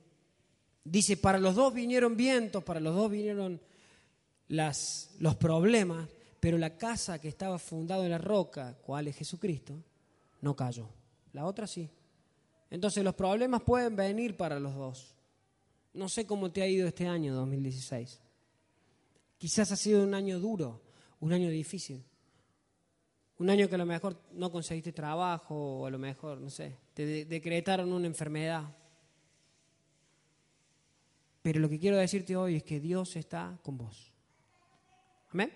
Dice, 0.83 1.17
para 1.17 1.39
los 1.39 1.55
dos 1.55 1.73
vinieron 1.73 2.15
vientos, 2.15 2.63
para 2.63 2.79
los 2.79 2.95
dos 2.95 3.09
vinieron 3.09 3.59
las, 4.49 5.11
los 5.19 5.35
problemas, 5.35 6.07
pero 6.39 6.57
la 6.57 6.77
casa 6.77 7.19
que 7.19 7.27
estaba 7.27 7.57
fundada 7.57 8.03
en 8.03 8.11
la 8.11 8.17
roca, 8.17 8.77
cual 8.81 9.07
es 9.07 9.15
Jesucristo, 9.15 9.81
no 10.41 10.55
cayó. 10.55 10.89
La 11.33 11.45
otra 11.45 11.67
sí. 11.67 11.89
Entonces 12.69 13.03
los 13.03 13.15
problemas 13.15 13.61
pueden 13.61 13.95
venir 13.95 14.35
para 14.35 14.59
los 14.59 14.75
dos. 14.75 15.15
No 15.93 16.09
sé 16.09 16.25
cómo 16.25 16.51
te 16.51 16.61
ha 16.61 16.67
ido 16.67 16.87
este 16.87 17.07
año 17.07 17.33
2016. 17.33 18.19
Quizás 19.37 19.71
ha 19.71 19.75
sido 19.75 20.03
un 20.03 20.13
año 20.13 20.39
duro, 20.39 20.81
un 21.19 21.33
año 21.33 21.49
difícil. 21.49 22.03
Un 23.37 23.49
año 23.49 23.69
que 23.69 23.75
a 23.75 23.79
lo 23.79 23.85
mejor 23.85 24.21
no 24.33 24.51
conseguiste 24.51 24.91
trabajo 24.91 25.55
o 25.55 25.85
a 25.85 25.89
lo 25.89 25.97
mejor, 25.97 26.39
no 26.39 26.49
sé, 26.49 26.75
te 26.93 27.25
decretaron 27.25 27.93
una 27.93 28.05
enfermedad. 28.05 28.63
Pero 31.41 31.59
lo 31.59 31.69
que 31.69 31.79
quiero 31.79 31.97
decirte 31.97 32.35
hoy 32.35 32.55
es 32.55 32.63
que 32.63 32.79
Dios 32.79 33.15
está 33.15 33.57
con 33.63 33.77
vos. 33.77 34.11
¿Amén? 35.31 35.51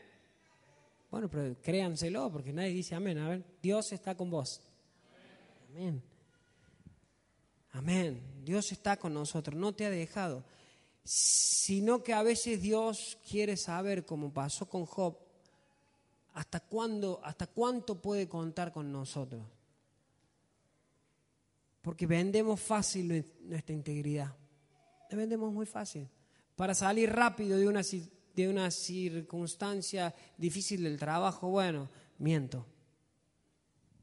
Bueno, 1.10 1.30
pero 1.30 1.56
créanselo 1.62 2.32
porque 2.32 2.54
nadie 2.54 2.70
dice 2.70 2.96
amén. 2.96 3.18
A 3.18 3.30
ver, 3.30 3.44
Dios 3.62 3.92
está 3.92 4.16
con 4.16 4.30
vos. 4.30 4.62
Amén. 5.70 6.02
Amén. 7.72 8.22
Dios 8.44 8.72
está 8.72 8.98
con 8.98 9.14
nosotros, 9.14 9.56
no 9.56 9.74
te 9.74 9.86
ha 9.86 9.90
dejado 9.90 10.44
sino 11.04 12.02
que 12.02 12.14
a 12.14 12.24
veces 12.24 12.62
Dios 12.62 13.18
quiere 13.30 13.58
saber, 13.58 14.06
como 14.06 14.34
pasó 14.34 14.68
con 14.68 14.86
Job, 14.86 15.18
hasta 16.34 16.62
cuándo, 16.62 17.20
hasta 17.24 17.48
cuánto 17.48 18.02
puede 18.02 18.28
contar 18.28 18.72
con 18.72 18.92
nosotros. 18.92 19.44
Porque 21.82 22.08
vendemos 22.08 22.62
fácil 22.62 23.26
nuestra 23.42 23.76
integridad. 23.76 24.34
La 25.10 25.18
vendemos 25.18 25.52
muy 25.52 25.66
fácil. 25.66 26.08
Para 26.56 26.74
salir 26.74 27.12
rápido 27.12 27.58
de 27.58 27.68
una, 27.68 27.82
de 28.36 28.48
una 28.48 28.72
circunstancia 28.72 30.14
difícil 30.38 30.84
del 30.84 30.98
trabajo, 30.98 31.50
bueno, 31.50 31.90
miento. 32.18 32.66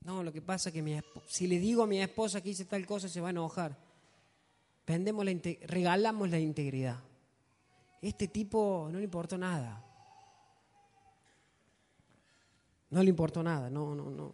No, 0.03 0.23
lo 0.23 0.33
que 0.33 0.41
pasa 0.41 0.71
es 0.71 0.75
que 0.75 1.03
si 1.27 1.47
le 1.47 1.59
digo 1.59 1.83
a 1.83 1.87
mi 1.87 2.01
esposa 2.01 2.41
que 2.41 2.51
hice 2.51 2.65
tal 2.65 2.87
cosa, 2.87 3.09
se 3.09 3.21
va 3.21 3.29
a 3.29 3.31
enojar 3.31 3.91
vendemos 4.91 5.25
la, 5.25 5.33
regalamos 5.67 6.31
la 6.31 6.39
integridad. 6.39 6.99
Este 8.03 8.29
tipo 8.29 8.89
no 8.91 8.99
le 8.99 9.05
importó 9.05 9.39
nada. 9.39 9.85
No 12.91 13.03
le 13.03 13.11
importó 13.11 13.43
nada, 13.43 13.71
no, 13.71 13.95
no, 13.95 14.11
no. 14.11 14.33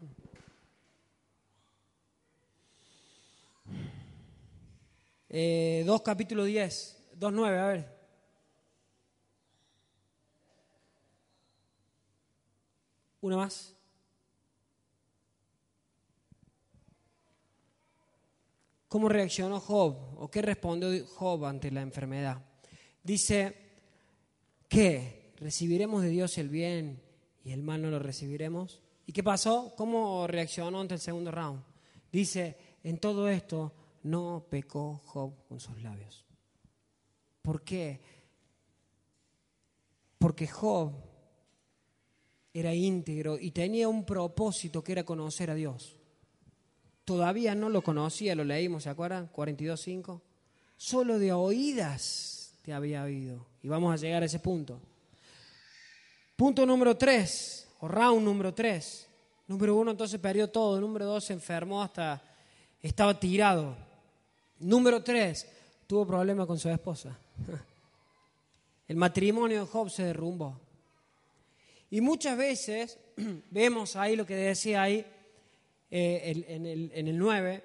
Eh, 5.28 5.82
2 5.84 6.02
capítulo 6.02 6.44
10, 6.44 7.10
2 7.16 7.32
9, 7.32 7.58
a 7.58 7.66
ver. 7.66 7.95
Una 13.26 13.38
más. 13.38 13.74
¿Cómo 18.86 19.08
reaccionó 19.08 19.58
Job 19.58 19.96
o 20.16 20.30
qué 20.30 20.42
respondió 20.42 21.04
Job 21.08 21.44
ante 21.44 21.72
la 21.72 21.82
enfermedad? 21.82 22.40
Dice 23.02 23.56
que 24.68 25.32
recibiremos 25.38 26.02
de 26.02 26.10
Dios 26.10 26.38
el 26.38 26.48
bien 26.48 27.02
y 27.42 27.50
el 27.50 27.64
mal 27.64 27.82
no 27.82 27.90
lo 27.90 27.98
recibiremos. 27.98 28.80
¿Y 29.06 29.12
qué 29.12 29.24
pasó? 29.24 29.74
¿Cómo 29.76 30.28
reaccionó 30.28 30.80
ante 30.80 30.94
el 30.94 31.00
segundo 31.00 31.32
round? 31.32 31.64
Dice, 32.12 32.56
en 32.84 32.98
todo 32.98 33.28
esto 33.28 33.72
no 34.04 34.46
pecó 34.48 35.00
Job 35.04 35.34
con 35.48 35.58
sus 35.58 35.82
labios. 35.82 36.24
¿Por 37.42 37.64
qué? 37.64 38.00
Porque 40.16 40.46
Job 40.46 41.15
era 42.60 42.74
íntegro 42.74 43.38
y 43.38 43.50
tenía 43.50 43.88
un 43.88 44.04
propósito 44.04 44.82
que 44.82 44.92
era 44.92 45.04
conocer 45.04 45.50
a 45.50 45.54
Dios. 45.54 45.96
Todavía 47.04 47.54
no 47.54 47.68
lo 47.68 47.82
conocía, 47.82 48.34
lo 48.34 48.44
leímos, 48.44 48.84
¿se 48.84 48.88
acuerdan? 48.88 49.30
42.5. 49.30 50.20
Solo 50.76 51.18
de 51.18 51.32
oídas 51.32 52.54
te 52.62 52.72
había 52.72 53.02
oído. 53.02 53.46
Y 53.62 53.68
vamos 53.68 53.92
a 53.92 53.96
llegar 53.96 54.22
a 54.22 54.26
ese 54.26 54.38
punto. 54.38 54.80
Punto 56.34 56.66
número 56.66 56.96
3, 56.96 57.68
o 57.80 57.88
round 57.88 58.24
número 58.24 58.52
3. 58.52 59.06
Número 59.48 59.76
1 59.76 59.90
entonces 59.92 60.18
perdió 60.18 60.48
todo. 60.48 60.80
Número 60.80 61.06
2 61.06 61.24
se 61.24 61.32
enfermó 61.34 61.82
hasta 61.82 62.22
estaba 62.82 63.18
tirado. 63.18 63.76
Número 64.58 65.02
3, 65.02 65.46
tuvo 65.86 66.06
problemas 66.06 66.46
con 66.46 66.58
su 66.58 66.68
esposa. 66.70 67.16
El 68.88 68.96
matrimonio 68.96 69.60
de 69.60 69.66
Job 69.66 69.90
se 69.90 70.04
derrumbó. 70.04 70.65
Y 71.90 72.00
muchas 72.00 72.36
veces 72.36 72.98
vemos 73.50 73.96
ahí 73.96 74.16
lo 74.16 74.26
que 74.26 74.34
decía 74.34 74.82
ahí 74.82 75.04
eh, 75.90 76.44
en, 76.48 76.66
el, 76.66 76.90
en, 76.94 77.08
el, 77.08 77.18
9, 77.18 77.64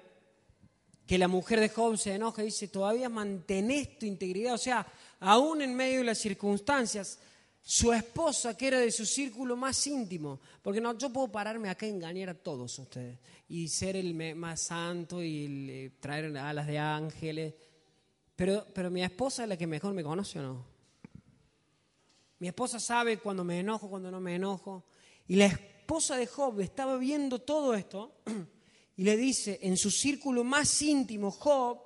que 1.06 1.18
la 1.18 1.28
mujer 1.28 1.60
de 1.60 1.68
Job 1.68 1.96
se 1.98 2.14
enoja 2.14 2.42
y 2.42 2.46
dice, 2.46 2.68
todavía 2.68 3.08
mantenés 3.08 3.98
tu 3.98 4.06
integridad. 4.06 4.54
O 4.54 4.58
sea, 4.58 4.86
aún 5.20 5.62
en 5.62 5.74
medio 5.74 5.98
de 5.98 6.04
las 6.04 6.18
circunstancias, 6.18 7.18
su 7.60 7.92
esposa, 7.92 8.56
que 8.56 8.68
era 8.68 8.78
de 8.78 8.90
su 8.90 9.06
círculo 9.06 9.56
más 9.56 9.86
íntimo, 9.86 10.40
porque 10.62 10.80
no, 10.80 10.96
yo 10.96 11.10
puedo 11.10 11.30
pararme 11.30 11.68
acá 11.68 11.86
y 11.86 11.90
engañar 11.90 12.30
a 12.30 12.34
todos 12.34 12.78
ustedes 12.78 13.18
y 13.48 13.68
ser 13.68 13.96
el 13.96 14.14
más 14.34 14.62
santo 14.62 15.22
y 15.22 15.68
eh, 15.70 15.90
traer 16.00 16.36
alas 16.36 16.66
de 16.66 16.78
ángeles, 16.78 17.54
pero, 18.34 18.66
pero 18.72 18.90
mi 18.90 19.02
esposa 19.02 19.42
es 19.42 19.48
la 19.48 19.56
que 19.56 19.66
mejor 19.66 19.92
me 19.94 20.02
conoce 20.02 20.38
o 20.38 20.42
no. 20.42 20.71
Mi 22.42 22.48
esposa 22.48 22.80
sabe 22.80 23.18
cuando 23.18 23.44
me 23.44 23.60
enojo, 23.60 23.88
cuando 23.88 24.10
no 24.10 24.20
me 24.20 24.34
enojo. 24.34 24.84
Y 25.28 25.36
la 25.36 25.46
esposa 25.46 26.16
de 26.16 26.26
Job 26.26 26.58
estaba 26.58 26.96
viendo 26.96 27.38
todo 27.38 27.72
esto 27.72 28.16
y 28.96 29.04
le 29.04 29.16
dice, 29.16 29.60
en 29.62 29.76
su 29.76 29.92
círculo 29.92 30.42
más 30.42 30.82
íntimo, 30.82 31.30
Job, 31.30 31.78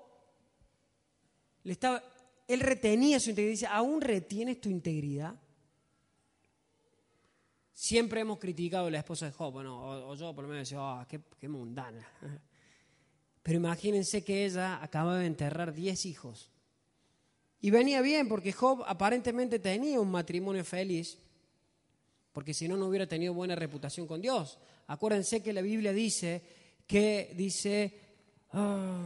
le 1.62 1.72
estaba, 1.72 2.02
él 2.48 2.60
retenía 2.60 3.20
su 3.20 3.28
integridad. 3.28 3.52
Dice, 3.52 3.66
¿aún 3.66 4.00
retienes 4.00 4.58
tu 4.58 4.70
integridad? 4.70 5.38
Siempre 7.74 8.22
hemos 8.22 8.38
criticado 8.38 8.86
a 8.86 8.90
la 8.90 9.00
esposa 9.00 9.26
de 9.26 9.32
Job, 9.32 9.52
bueno, 9.52 10.08
o, 10.08 10.14
yo 10.14 10.34
por 10.34 10.44
lo 10.44 10.48
menos 10.48 10.66
decía, 10.66 10.82
oh, 10.82 11.06
qué, 11.06 11.20
qué, 11.38 11.50
mundana. 11.50 12.08
Pero 13.42 13.58
imagínense 13.58 14.24
que 14.24 14.46
ella 14.46 14.82
acaba 14.82 15.18
de 15.18 15.26
enterrar 15.26 15.74
10 15.74 16.06
hijos. 16.06 16.50
Y 17.66 17.70
venía 17.72 18.00
bien 18.00 18.28
porque 18.28 18.52
Job 18.52 18.84
aparentemente 18.86 19.58
tenía 19.58 19.98
un 19.98 20.08
matrimonio 20.08 20.64
feliz, 20.64 21.18
porque 22.32 22.54
si 22.54 22.68
no, 22.68 22.76
no 22.76 22.86
hubiera 22.86 23.08
tenido 23.08 23.34
buena 23.34 23.56
reputación 23.56 24.06
con 24.06 24.22
Dios. 24.22 24.56
Acuérdense 24.86 25.42
que 25.42 25.52
la 25.52 25.62
Biblia 25.62 25.92
dice 25.92 26.44
que 26.86 27.34
dice, 27.36 27.92
oh, 28.52 29.00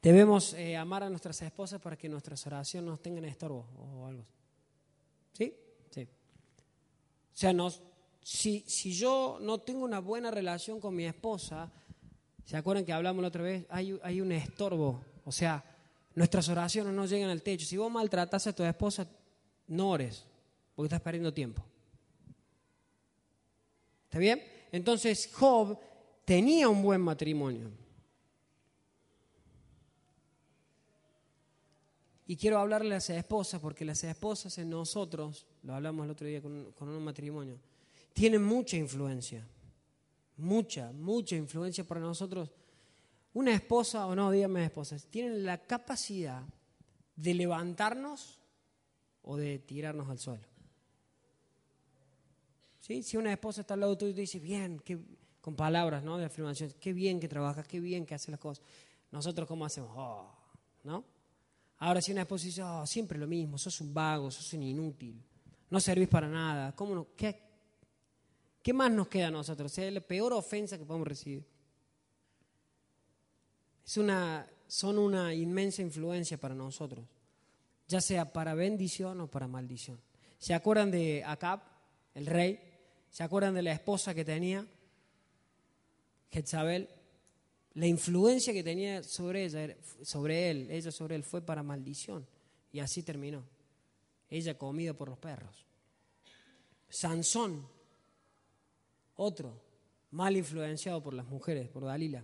debemos 0.00 0.54
eh, 0.54 0.74
amar 0.74 1.02
a 1.02 1.10
nuestras 1.10 1.42
esposas 1.42 1.78
para 1.78 1.98
que 1.98 2.08
nuestras 2.08 2.46
oraciones 2.46 2.88
no 2.88 2.96
tengan 2.96 3.26
estorbo 3.26 3.66
o 3.76 4.06
algo. 4.06 4.24
¿Sí? 5.34 5.54
O 5.94 7.36
sea, 7.36 7.54
si, 8.22 8.60
si 8.66 8.94
yo 8.94 9.36
no 9.42 9.58
tengo 9.58 9.84
una 9.84 9.98
buena 9.98 10.30
relación 10.30 10.80
con 10.80 10.94
mi 10.94 11.04
esposa, 11.04 11.70
¿se 12.46 12.56
acuerdan 12.56 12.86
que 12.86 12.94
hablamos 12.94 13.20
la 13.20 13.28
otra 13.28 13.42
vez? 13.42 13.66
Hay, 13.68 14.00
hay 14.02 14.22
un 14.22 14.32
estorbo. 14.32 15.04
O 15.26 15.32
sea, 15.32 15.62
nuestras 16.14 16.48
oraciones 16.48 16.92
no 16.92 17.06
llegan 17.06 17.30
al 17.30 17.42
techo. 17.42 17.66
Si 17.66 17.76
vos 17.76 17.90
maltratas 17.90 18.46
a 18.46 18.52
tu 18.52 18.62
esposa, 18.64 19.06
no 19.68 19.90
ores, 19.90 20.24
porque 20.74 20.86
estás 20.86 21.00
perdiendo 21.00 21.32
tiempo. 21.32 21.64
¿Está 24.04 24.18
bien? 24.18 24.42
Entonces 24.70 25.30
Job 25.32 25.78
tenía 26.24 26.68
un 26.68 26.82
buen 26.82 27.00
matrimonio. 27.00 27.70
Y 32.26 32.36
quiero 32.36 32.58
hablarle 32.58 32.88
a 32.88 32.96
las 32.96 33.10
esposas, 33.10 33.60
porque 33.60 33.84
las 33.84 34.02
esposas 34.04 34.56
en 34.56 34.70
nosotros, 34.70 35.46
lo 35.62 35.74
hablamos 35.74 36.04
el 36.04 36.12
otro 36.12 36.26
día 36.26 36.40
con, 36.40 36.72
un 36.80 37.04
matrimonio, 37.04 37.58
tienen 38.12 38.42
mucha 38.42 38.76
influencia. 38.76 39.46
Mucha, 40.38 40.92
mucha 40.92 41.36
influencia 41.36 41.84
para 41.84 42.00
nosotros. 42.00 42.50
Una 43.34 43.54
esposa, 43.54 44.06
o 44.06 44.14
no, 44.14 44.30
díganme 44.30 44.64
esposas, 44.64 45.06
tienen 45.06 45.44
la 45.44 45.58
capacidad 45.58 46.42
de 47.16 47.34
levantarnos 47.34 48.40
o 49.22 49.36
de 49.36 49.58
tirarnos 49.58 50.08
al 50.10 50.18
suelo. 50.18 50.46
¿Sí? 52.80 53.02
Si 53.02 53.16
una 53.16 53.32
esposa 53.32 53.62
está 53.62 53.74
al 53.74 53.80
lado 53.80 53.96
tuyo 53.96 54.10
y 54.10 54.14
te 54.14 54.20
dice, 54.22 54.38
bien, 54.38 54.82
con 55.40 55.56
palabras 55.56 56.02
¿no? 56.02 56.18
de 56.18 56.24
afirmación, 56.24 56.74
qué 56.80 56.92
bien 56.92 57.20
que 57.20 57.28
trabajas, 57.28 57.66
qué 57.66 57.80
bien 57.80 58.04
que 58.04 58.14
haces 58.14 58.28
las 58.28 58.40
cosas. 58.40 58.64
Nosotros, 59.10 59.46
¿cómo 59.46 59.64
hacemos? 59.64 59.92
Oh, 59.94 60.30
¿no? 60.84 61.04
Ahora 61.78 62.00
si 62.00 62.12
una 62.12 62.22
esposa 62.22 62.46
dice, 62.46 62.62
oh, 62.62 62.86
siempre 62.86 63.18
lo 63.18 63.26
mismo, 63.26 63.58
sos 63.58 63.80
un 63.80 63.92
vago, 63.92 64.30
sos 64.30 64.52
un 64.52 64.62
inútil, 64.62 65.22
no 65.70 65.80
servís 65.80 66.08
para 66.08 66.28
nada, 66.28 66.74
¿cómo 66.76 66.94
no? 66.94 67.08
¿Qué, 67.16 67.40
¿Qué 68.62 68.72
más 68.72 68.92
nos 68.92 69.08
queda 69.08 69.28
a 69.28 69.30
nosotros? 69.30 69.76
Es 69.78 69.92
la 69.92 70.00
peor 70.00 70.32
ofensa 70.32 70.78
que 70.78 70.84
podemos 70.84 71.08
recibir. 71.08 71.44
Es 73.84 73.96
una, 73.96 74.48
son 74.66 74.98
una 74.98 75.34
inmensa 75.34 75.82
influencia 75.82 76.38
para 76.38 76.54
nosotros, 76.54 77.04
ya 77.88 78.00
sea 78.00 78.32
para 78.32 78.54
bendición 78.54 79.20
o 79.20 79.26
para 79.28 79.48
maldición. 79.48 80.00
¿Se 80.38 80.54
acuerdan 80.54 80.90
de 80.90 81.22
Acab, 81.24 81.60
el 82.14 82.26
rey? 82.26 82.60
¿Se 83.10 83.22
acuerdan 83.22 83.54
de 83.54 83.62
la 83.62 83.72
esposa 83.72 84.14
que 84.14 84.24
tenía? 84.24 84.66
Jezabel 86.30 86.88
la 87.74 87.86
influencia 87.86 88.52
que 88.52 88.62
tenía 88.62 89.02
sobre 89.02 89.44
ella, 89.44 89.76
sobre 90.02 90.50
él, 90.50 90.70
ella 90.70 90.92
sobre 90.92 91.14
él 91.14 91.22
fue 91.22 91.40
para 91.40 91.62
maldición. 91.62 92.26
Y 92.70 92.80
así 92.80 93.02
terminó. 93.02 93.44
Ella 94.28 94.56
comida 94.58 94.92
por 94.94 95.08
los 95.08 95.18
perros. 95.18 95.66
Sansón, 96.88 97.66
otro, 99.16 99.58
mal 100.10 100.36
influenciado 100.36 101.02
por 101.02 101.14
las 101.14 101.26
mujeres, 101.26 101.68
por 101.68 101.84
Dalila, 101.84 102.22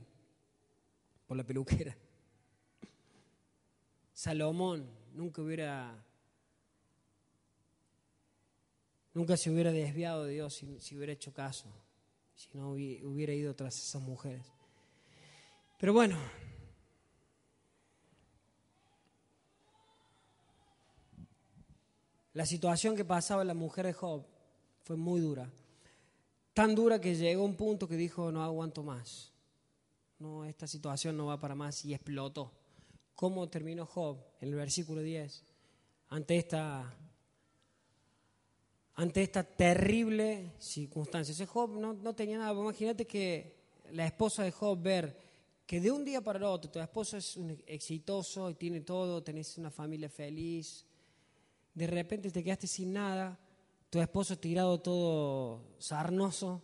por 1.28 1.36
la 1.36 1.44
peluquera. 1.44 1.94
Salomón 4.14 4.88
nunca 5.14 5.42
hubiera, 5.42 5.94
nunca 9.12 9.36
se 9.36 9.50
hubiera 9.50 9.70
desviado 9.70 10.24
de 10.24 10.32
Dios 10.32 10.54
si, 10.54 10.80
si 10.80 10.96
hubiera 10.96 11.12
hecho 11.12 11.32
caso, 11.32 11.66
si 12.34 12.48
no 12.54 12.70
hubiera 12.70 13.34
ido 13.34 13.54
tras 13.54 13.76
esas 13.76 14.00
mujeres. 14.02 14.44
Pero 15.78 15.92
bueno, 15.92 16.18
la 22.32 22.46
situación 22.46 22.96
que 22.96 23.04
pasaba 23.04 23.44
la 23.44 23.54
mujer 23.54 23.86
de 23.86 23.92
Job 23.92 24.24
fue 24.82 24.96
muy 24.96 25.20
dura. 25.20 25.48
Tan 26.54 26.74
dura 26.74 27.00
que 27.00 27.14
llegó 27.14 27.42
a 27.42 27.44
un 27.44 27.54
punto 27.54 27.86
que 27.86 27.96
dijo, 27.96 28.32
no 28.32 28.42
aguanto 28.42 28.82
más. 28.82 29.30
No, 30.18 30.44
esta 30.44 30.66
situación 30.66 31.16
no 31.16 31.26
va 31.26 31.38
para 31.38 31.54
más 31.54 31.84
y 31.84 31.94
explotó. 31.94 32.52
¿Cómo 33.14 33.48
terminó 33.48 33.86
Job? 33.86 34.18
En 34.40 34.48
el 34.48 34.54
versículo 34.54 35.02
10. 35.02 35.44
Ante 36.10 36.36
esta, 36.36 36.96
ante 38.94 39.22
esta 39.22 39.44
terrible 39.44 40.54
circunstancia. 40.58 41.32
Ese 41.32 41.46
Job 41.46 41.78
no, 41.78 41.94
no 41.94 42.14
tenía 42.14 42.38
nada. 42.38 42.52
Imagínate 42.52 43.06
que 43.06 43.58
la 43.92 44.06
esposa 44.06 44.42
de 44.42 44.52
Job 44.52 44.80
ver 44.80 45.28
que 45.68 45.80
de 45.80 45.90
un 45.90 46.02
día 46.02 46.22
para 46.22 46.38
el 46.38 46.44
otro 46.44 46.70
tu 46.70 46.80
esposo 46.80 47.18
es 47.18 47.36
un 47.36 47.50
exitoso 47.66 48.48
y 48.48 48.54
tiene 48.54 48.80
todo, 48.80 49.22
tenés 49.22 49.58
una 49.58 49.70
familia 49.70 50.08
feliz, 50.08 50.86
de 51.74 51.86
repente 51.86 52.30
te 52.30 52.42
quedaste 52.42 52.66
sin 52.66 52.94
nada, 52.94 53.38
tu 53.90 54.00
esposo 54.00 54.38
tirado 54.38 54.80
todo 54.80 55.62
sarnoso, 55.78 56.62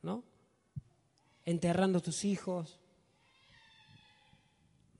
¿no? 0.00 0.24
Enterrando 1.46 1.98
a 1.98 2.02
tus 2.02 2.26
hijos. 2.26 2.78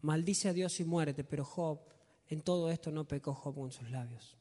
Maldice 0.00 0.48
a 0.48 0.54
Dios 0.54 0.80
y 0.80 0.84
muérete, 0.84 1.24
pero 1.24 1.44
Job, 1.44 1.80
en 2.28 2.40
todo 2.40 2.70
esto 2.70 2.90
no 2.90 3.06
pecó 3.06 3.34
Job 3.34 3.54
con 3.54 3.72
sus 3.72 3.90
labios. 3.90 4.36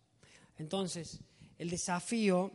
Entonces, 0.58 1.20
el 1.58 1.70
desafío 1.70 2.52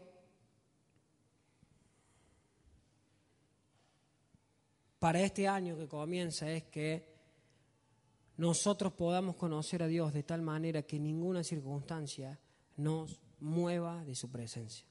para 4.99 5.21
este 5.21 5.49
año 5.49 5.77
que 5.77 5.89
comienza 5.89 6.51
es 6.51 6.65
que 6.65 7.11
nosotros 8.37 8.93
podamos 8.93 9.37
conocer 9.37 9.83
a 9.83 9.87
Dios 9.87 10.13
de 10.15 10.23
tal 10.23 10.43
manera 10.43 10.83
que 10.83 10.99
ninguna 10.99 11.43
circunstancia 11.43 12.39
nos 12.77 13.21
mueva 13.41 14.05
de 14.05 14.15
su 14.15 14.31
presencia. 14.31 14.87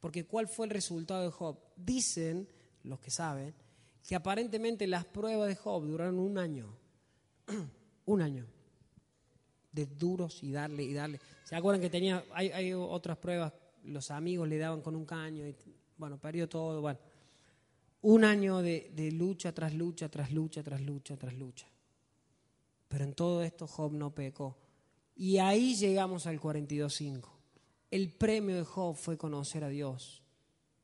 Porque 0.00 0.26
¿cuál 0.26 0.48
fue 0.48 0.66
el 0.66 0.70
resultado 0.70 1.22
de 1.22 1.30
Job? 1.30 1.58
Dicen 1.76 2.48
los 2.84 3.00
que 3.00 3.10
saben 3.10 3.54
que 4.06 4.14
aparentemente 4.14 4.86
las 4.86 5.04
pruebas 5.04 5.48
de 5.48 5.56
Job 5.56 5.84
duraron 5.84 6.18
un 6.18 6.38
año. 6.38 6.76
un 8.06 8.22
año. 8.22 8.46
De 9.70 9.86
duros 9.86 10.42
y 10.42 10.52
darle 10.52 10.82
y 10.82 10.92
darle. 10.92 11.20
¿Se 11.44 11.56
acuerdan 11.56 11.80
que 11.80 11.90
tenía, 11.90 12.24
hay, 12.32 12.72
otras 12.74 13.16
pruebas, 13.18 13.52
los 13.84 14.10
amigos 14.10 14.48
le 14.48 14.58
daban 14.58 14.82
con 14.82 14.96
un 14.96 15.06
caño 15.06 15.46
y 15.46 15.54
bueno, 15.96 16.18
perdió 16.18 16.48
todo. 16.48 16.98
Un 18.02 18.24
año 18.24 18.60
de, 18.60 18.90
de 18.94 19.12
lucha 19.12 19.52
tras 19.52 19.72
lucha, 19.72 20.08
tras 20.08 20.32
lucha, 20.32 20.62
tras 20.62 20.80
lucha, 20.80 21.16
tras 21.16 21.34
lucha. 21.34 21.66
Pero 22.88 23.04
en 23.04 23.14
todo 23.14 23.42
esto 23.42 23.66
Job 23.66 23.92
no 23.92 24.14
pecó. 24.14 24.58
Y 25.14 25.38
ahí 25.38 25.74
llegamos 25.74 26.26
al 26.26 26.40
42.5. 26.40 27.28
El 27.90 28.10
premio 28.10 28.56
de 28.56 28.64
Job 28.64 28.96
fue 28.96 29.16
conocer 29.16 29.64
a 29.64 29.68
Dios 29.68 30.22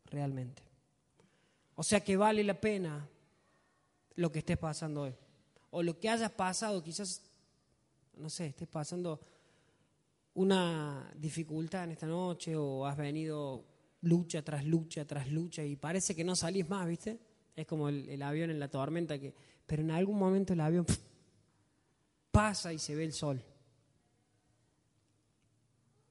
realmente. 0.07 0.68
O 1.81 1.85
sea 1.85 2.01
que 2.01 2.17
vale 2.17 2.43
la 2.43 2.61
pena 2.61 3.09
lo 4.17 4.33
que 4.33 4.41
estés 4.41 4.59
pasando 4.59 5.03
hoy. 5.03 5.15
O 5.71 5.81
lo 5.81 6.01
que 6.01 6.09
hayas 6.09 6.33
pasado, 6.33 6.83
quizás, 6.83 7.23
no 8.17 8.29
sé, 8.29 8.47
estés 8.47 8.67
pasando 8.67 9.21
una 10.35 11.09
dificultad 11.15 11.85
en 11.85 11.93
esta 11.93 12.09
noche 12.09 12.57
o 12.57 12.85
has 12.85 12.97
venido 12.97 13.65
lucha 14.01 14.43
tras 14.43 14.65
lucha 14.65 15.05
tras 15.05 15.31
lucha 15.31 15.65
y 15.65 15.77
parece 15.77 16.17
que 16.17 16.25
no 16.25 16.35
salís 16.35 16.69
más, 16.69 16.85
¿viste? 16.89 17.21
Es 17.55 17.65
como 17.65 17.89
el, 17.89 18.21
avión 18.23 18.51
en 18.51 18.59
la 18.59 18.69
tormenta, 18.69 19.17
que, 19.17 19.33
pero 19.65 19.81
en 19.83 19.93
algún 19.93 20.19
momento 20.19 20.55
el 20.55 20.61
avión 20.61 20.85
pasa 22.33 22.73
y 22.73 22.81
se 22.81 22.97
ve 22.97 23.05
el 23.05 23.13
sol. 23.13 23.41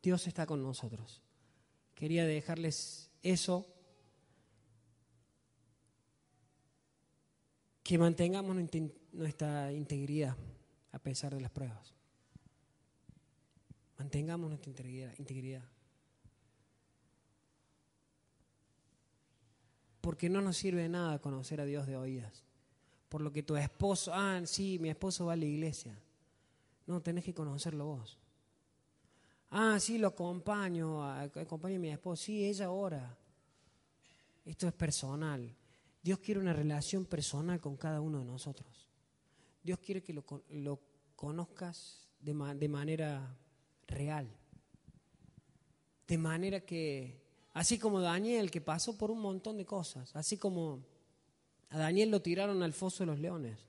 Dios 0.02 0.28
está 0.28 0.46
con 0.46 0.64
nosotros. 0.64 1.22
Quería 1.94 2.26
dejarles 2.26 3.12
eso, 3.22 3.68
que 7.88 7.98
mantengamos 7.98 8.54
nuestra 9.14 9.72
integridad 9.72 10.36
a 10.92 11.00
pesar 11.00 11.34
de 11.34 11.40
las 11.40 11.50
pruebas. 11.50 11.94
Mantengamos 13.98 14.50
nuestra 14.50 14.70
integridad. 15.18 15.64
Porque 20.02 20.28
no 20.28 20.42
nos 20.42 20.58
sirve 20.58 20.82
de 20.82 20.90
nada 20.90 21.20
conocer 21.20 21.62
a 21.62 21.66
Dios 21.66 21.88
de 21.88 21.96
oídas. 21.96 22.44
Por 23.08 23.22
lo 23.22 23.32
que 23.32 23.42
tu 23.42 23.56
esposo, 23.56 24.12
ah, 24.14 24.42
sí, 24.44 24.78
mi 24.80 24.90
esposo 24.90 25.28
va 25.28 25.34
a 25.34 25.38
la 25.38 25.46
iglesia. 25.46 25.98
No, 26.88 27.02
tenés 27.02 27.24
que 27.24 27.34
conocerlo 27.34 27.86
vos. 27.86 28.18
Ah, 29.50 29.80
sí, 29.80 29.98
lo 29.98 30.10
acompaño, 30.10 31.10
acompaño 31.10 31.78
a 31.78 31.80
mi 31.80 31.90
esposa. 31.90 32.26
Sí, 32.26 32.44
ella 32.44 32.70
ora. 32.70 33.18
Esto 34.44 34.68
es 34.68 34.74
personal. 34.74 35.56
Dios 36.08 36.20
quiere 36.20 36.40
una 36.40 36.54
relación 36.54 37.04
personal 37.04 37.60
con 37.60 37.76
cada 37.76 38.00
uno 38.00 38.20
de 38.20 38.24
nosotros. 38.24 38.88
Dios 39.62 39.78
quiere 39.80 40.02
que 40.02 40.14
lo, 40.14 40.80
conozcas 41.18 42.08
de, 42.22 42.34
manera 42.34 43.38
real. 43.88 44.26
De 46.08 46.18
manera 46.18 46.62
que, 46.62 47.22
así 47.52 47.78
como 47.78 48.00
Daniel, 48.00 48.50
que 48.50 48.62
pasó 48.62 48.98
por 48.98 49.12
un 49.12 49.20
montón 49.20 49.58
de 49.58 49.66
cosas, 49.66 50.16
así 50.16 50.38
como 50.38 50.80
a 51.72 51.78
Daniel 51.78 52.10
lo 52.10 52.22
tiraron 52.22 52.64
al 52.64 52.72
foso 52.72 53.04
de 53.04 53.08
los 53.08 53.20
leones. 53.20 53.60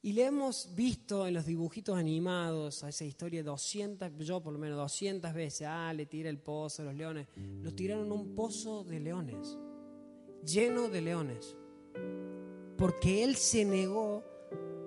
Y 0.00 0.14
le 0.14 0.24
hemos 0.24 0.74
visto 0.74 1.26
en 1.26 1.34
los 1.34 1.44
dibujitos 1.44 1.98
animados 1.98 2.84
a 2.84 2.88
esa 2.88 3.04
historia 3.04 3.42
200, 3.42 4.16
yo 4.20 4.40
por 4.40 4.54
lo 4.54 4.58
menos 4.58 4.78
200 4.78 5.34
veces, 5.34 5.68
ah, 5.68 5.92
le 5.92 6.06
tira 6.06 6.30
el 6.30 6.38
pozo 6.38 6.80
a 6.80 6.84
los 6.86 6.94
leones. 6.94 7.28
Lo 7.36 7.74
tiraron 7.74 8.10
a 8.10 8.14
un 8.14 8.34
pozo 8.34 8.82
de 8.82 8.98
leones, 8.98 9.58
lleno 10.44 10.88
de 10.88 11.00
leones. 11.00 11.56
Porque 12.76 13.24
él 13.24 13.36
se 13.36 13.64
negó, 13.64 14.24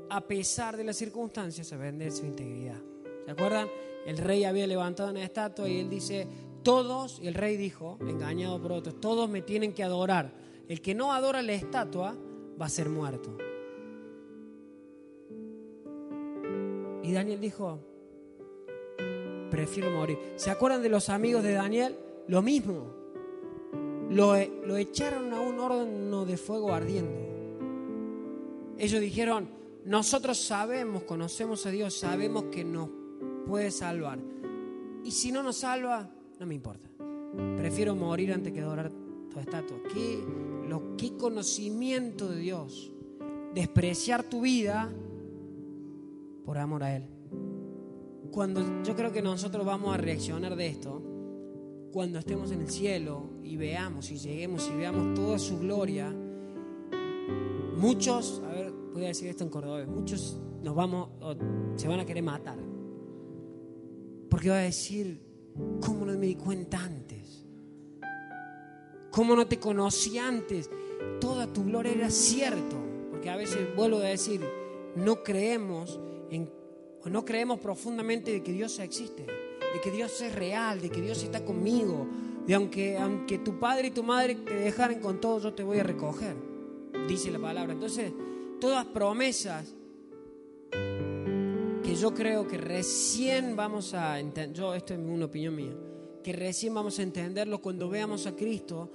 a 0.10 0.22
pesar 0.22 0.78
de 0.78 0.84
las 0.84 0.98
circunstancias, 0.98 1.72
a 1.74 1.78
vender 1.78 2.12
su 2.12 2.26
integridad. 2.26 2.82
¿Se 3.26 3.32
acuerdan? 3.32 3.68
El 4.06 4.18
rey 4.18 4.44
había 4.46 4.66
levantado 4.66 5.12
una 5.12 5.24
estatua 5.24 5.70
y 5.70 5.80
él 5.80 5.90
dice, 5.90 6.28
todos, 6.64 7.20
y 7.22 7.28
el 7.28 7.34
rey 7.34 7.58
dijo, 7.58 7.98
engañado 8.02 8.62
por 8.62 8.72
otros, 8.72 9.00
todos 9.00 9.30
me 9.30 9.42
tienen 9.42 9.74
que 9.74 9.84
adorar. 9.84 10.34
El 10.68 10.82
que 10.82 10.96
no 10.96 11.14
adora 11.14 11.42
la 11.42 11.54
estatua 11.54 12.16
va 12.60 12.66
a 12.66 12.70
ser 12.70 12.90
muerto. 12.90 13.38
Y 17.04 17.12
Daniel 17.12 17.42
dijo, 17.42 17.80
prefiero 19.50 19.92
morir. 19.92 20.18
¿Se 20.36 20.50
acuerdan 20.50 20.82
de 20.82 20.90
los 20.90 21.10
amigos 21.10 21.44
de 21.44 21.54
Daniel? 21.54 21.98
Lo 22.28 22.42
mismo. 22.42 23.01
Lo, 24.12 24.36
lo 24.66 24.78
echaron 24.78 25.34
a 25.34 25.40
un 25.42 25.60
horno 25.60 26.26
de 26.26 26.38
fuego 26.38 26.74
ardiendo. 26.74 27.32
Ellos 28.78 29.00
dijeron, 29.00 29.48
nosotros 29.86 30.38
sabemos, 30.38 31.04
conocemos 31.04 31.66
a 31.66 31.72
Dios, 31.72 31.94
sabemos 31.94 32.46
que 32.46 32.64
nos 32.64 32.90
puede 33.48 33.72
salvar. 33.72 34.20
Y 35.04 35.12
si 35.12 35.32
no 35.32 35.42
nos 35.44 35.58
salva, 35.58 36.10
no 36.40 36.46
me 36.46 36.56
importa. 36.56 36.90
Prefiero 37.58 37.96
morir 37.96 38.34
antes 38.34 38.52
que 38.52 38.60
adorar 38.60 38.92
tu 39.30 39.40
estatua. 39.40 39.78
¿Qué, 39.94 40.24
lo, 40.68 40.96
qué 40.98 41.16
conocimiento 41.16 42.28
de 42.28 42.40
Dios. 42.40 42.92
Despreciar 43.54 44.24
tu 44.24 44.42
vida 44.42 44.92
por 46.46 46.58
amor 46.58 46.84
a 46.84 46.96
Él. 46.96 47.04
Cuando 48.32 48.84
yo 48.84 48.96
creo 48.96 49.12
que 49.12 49.22
nosotros 49.22 49.66
vamos 49.66 49.94
a 49.94 49.98
reaccionar 49.98 50.56
de 50.56 50.68
esto, 50.68 51.02
cuando 51.92 52.20
estemos 52.20 52.52
en 52.52 52.62
el 52.62 52.70
cielo 52.70 53.30
y 53.44 53.58
veamos 53.58 54.12
y 54.12 54.18
lleguemos 54.18 54.70
y 54.70 54.78
veamos 54.78 55.14
toda 55.14 55.38
su 55.38 55.60
gloria, 55.60 56.14
muchos, 57.76 58.42
a 58.46 58.54
ver, 58.54 58.72
voy 58.94 59.04
a 59.04 59.08
decir 59.08 59.28
esto 59.28 59.44
en 59.44 59.50
cordobés, 59.50 59.88
muchos 59.88 60.40
nos 60.62 60.76
vamos, 60.76 61.10
se 61.76 61.88
van 61.88 62.00
a 62.00 62.06
querer 62.06 62.24
matar. 62.24 62.58
Porque 64.30 64.50
va 64.50 64.60
a 64.60 64.62
decir, 64.62 65.22
¿cómo 65.86 66.06
no 66.06 66.18
me 66.18 66.28
di 66.28 66.36
cuenta 66.36 66.80
antes? 66.80 67.46
¿Cómo 69.12 69.36
no 69.36 69.46
te 69.46 69.60
conocí 69.60 70.18
antes? 70.18 70.70
Toda 71.20 71.52
tu 71.52 71.66
gloria 71.66 71.92
era 71.92 72.10
cierto. 72.10 72.78
Porque 73.10 73.30
a 73.30 73.36
veces 73.36 73.76
vuelvo 73.76 73.98
a 73.98 74.04
decir, 74.04 74.42
no 74.96 75.22
creemos 75.22 76.00
o 77.04 77.10
no 77.10 77.26
creemos 77.26 77.60
profundamente 77.60 78.32
de 78.32 78.44
que 78.44 78.52
Dios 78.52 78.78
existe, 78.80 79.26
de 79.74 79.82
que 79.82 79.92
Dios 79.92 80.20
es 80.22 80.34
real, 80.34 80.82
de 80.82 80.90
que 80.90 81.02
Dios 81.02 81.24
está 81.24 81.44
conmigo, 81.44 82.08
de 82.46 82.54
aunque, 82.54 82.98
aunque 82.98 83.38
tu 83.40 83.60
padre 83.60 83.88
y 83.88 83.92
tu 83.92 84.04
madre 84.04 84.36
te 84.36 84.54
dejaran 84.56 85.00
con 85.00 85.22
todo, 85.22 85.40
yo 85.40 85.54
te 85.54 85.64
voy 85.64 85.80
a 85.80 85.84
recoger, 85.84 86.36
dice 87.08 87.32
la 87.32 87.40
palabra. 87.40 87.74
Entonces, 87.74 88.12
todas 88.60 88.86
promesas 88.86 89.74
que 90.72 91.96
yo 91.96 92.14
creo 92.14 92.48
que 92.48 92.58
recién 92.58 93.56
vamos 93.56 93.94
a 93.94 94.20
entender, 94.20 94.56
yo 94.56 94.74
esto 94.74 94.94
es 94.94 95.00
una 95.00 95.26
opinión 95.26 95.56
mía, 95.56 95.74
que 96.24 96.34
recién 96.34 96.74
vamos 96.74 97.00
a 97.00 97.04
entenderlo 97.04 97.62
cuando 97.62 97.90
veamos 97.90 98.28
a 98.28 98.36
Cristo 98.36 98.92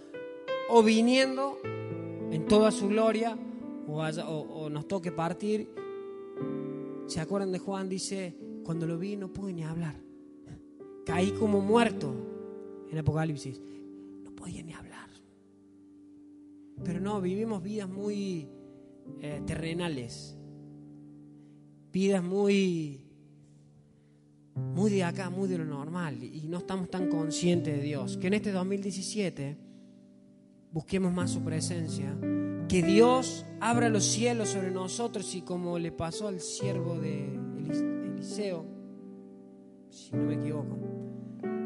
o 0.70 0.82
viniendo 0.82 1.58
en 1.64 2.46
toda 2.46 2.70
su 2.70 2.88
gloria 2.88 3.36
o, 3.88 4.00
o 4.00 4.70
nos 4.70 4.86
toque 4.86 5.12
partir 5.12 5.68
¿Se 7.06 7.20
acuerdan 7.20 7.52
de 7.52 7.60
Juan? 7.60 7.88
Dice, 7.88 8.34
cuando 8.64 8.86
lo 8.86 8.98
vi 8.98 9.16
no 9.16 9.32
pude 9.32 9.52
ni 9.52 9.62
hablar. 9.62 10.05
Caí 11.06 11.30
como 11.30 11.60
muerto 11.60 12.12
en 12.90 12.98
Apocalipsis. 12.98 13.60
No 14.22 14.32
podía 14.32 14.62
ni 14.62 14.74
hablar. 14.74 15.08
Pero 16.84 17.00
no, 17.00 17.20
vivimos 17.20 17.62
vidas 17.62 17.88
muy 17.88 18.48
eh, 19.22 19.40
terrenales. 19.46 20.36
Vidas 21.92 22.22
muy, 22.22 23.00
muy 24.54 24.90
de 24.90 25.04
acá, 25.04 25.30
muy 25.30 25.48
de 25.48 25.58
lo 25.58 25.64
normal. 25.64 26.22
Y 26.22 26.46
no 26.48 26.58
estamos 26.58 26.90
tan 26.90 27.08
conscientes 27.08 27.76
de 27.76 27.82
Dios. 27.82 28.18
Que 28.18 28.26
en 28.26 28.34
este 28.34 28.52
2017 28.52 29.56
busquemos 30.72 31.12
más 31.12 31.30
su 31.30 31.42
presencia 31.42 32.14
que 32.68 32.82
Dios 32.82 33.46
abra 33.60 33.88
los 33.88 34.04
cielos 34.04 34.50
sobre 34.50 34.70
nosotros 34.70 35.34
y 35.34 35.42
como 35.42 35.78
le 35.78 35.92
pasó 35.92 36.28
al 36.28 36.40
siervo 36.40 36.98
de 36.98 37.38
Eliseo, 38.14 38.75
si 39.96 40.14
no 40.14 40.24
me 40.24 40.34
equivoco, 40.34 40.76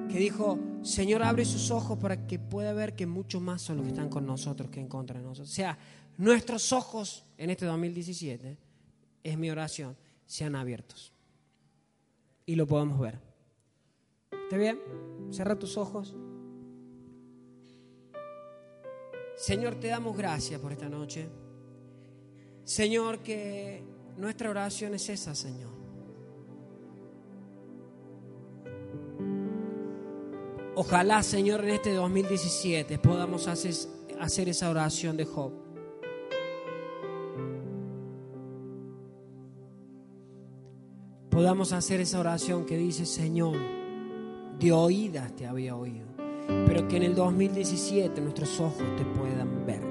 que 0.08 0.18
dijo, 0.18 0.58
Señor, 0.82 1.22
abre 1.22 1.44
sus 1.44 1.70
ojos 1.70 1.98
para 1.98 2.26
que 2.26 2.38
pueda 2.38 2.72
ver 2.72 2.94
que 2.94 3.06
muchos 3.06 3.42
más 3.42 3.60
son 3.60 3.78
los 3.78 3.84
que 3.84 3.90
están 3.90 4.08
con 4.08 4.24
nosotros 4.24 4.70
que 4.70 4.80
en 4.80 4.88
contra 4.88 5.18
de 5.18 5.24
nosotros. 5.24 5.50
O 5.50 5.54
sea, 5.54 5.76
nuestros 6.16 6.72
ojos 6.72 7.24
en 7.36 7.50
este 7.50 7.66
2017, 7.66 8.56
es 9.22 9.38
mi 9.38 9.50
oración, 9.50 9.96
sean 10.26 10.54
abiertos. 10.54 11.12
Y 12.46 12.54
lo 12.54 12.66
podemos 12.66 12.98
ver. 12.98 13.18
¿Está 14.30 14.56
bien? 14.56 14.78
Cierra 15.30 15.58
tus 15.58 15.76
ojos. 15.76 16.14
Señor, 19.36 19.76
te 19.76 19.88
damos 19.88 20.16
gracias 20.16 20.60
por 20.60 20.72
esta 20.72 20.88
noche. 20.88 21.28
Señor, 22.64 23.20
que 23.20 23.82
nuestra 24.16 24.50
oración 24.50 24.94
es 24.94 25.08
esa, 25.08 25.34
Señor. 25.34 25.79
Ojalá, 30.82 31.22
Señor, 31.22 31.62
en 31.62 31.72
este 31.72 31.92
2017 31.92 32.98
podamos 33.00 33.48
hacer, 33.48 34.48
esa 34.48 34.70
oración 34.70 35.14
de 35.14 35.26
Job. 35.26 35.52
Podamos 41.28 41.74
hacer 41.74 42.00
esa 42.00 42.18
oración 42.18 42.64
que 42.64 42.78
dice, 42.78 43.04
Señor, 43.04 43.58
de 44.58 44.72
oídas 44.72 45.36
te 45.36 45.46
había 45.46 45.76
oído, 45.76 46.06
pero 46.66 46.88
que 46.88 46.96
en 46.96 47.02
el 47.02 47.14
2017 47.14 48.18
nuestros 48.22 48.58
ojos 48.58 48.82
te 48.96 49.04
puedan 49.04 49.66
ver. 49.66 49.82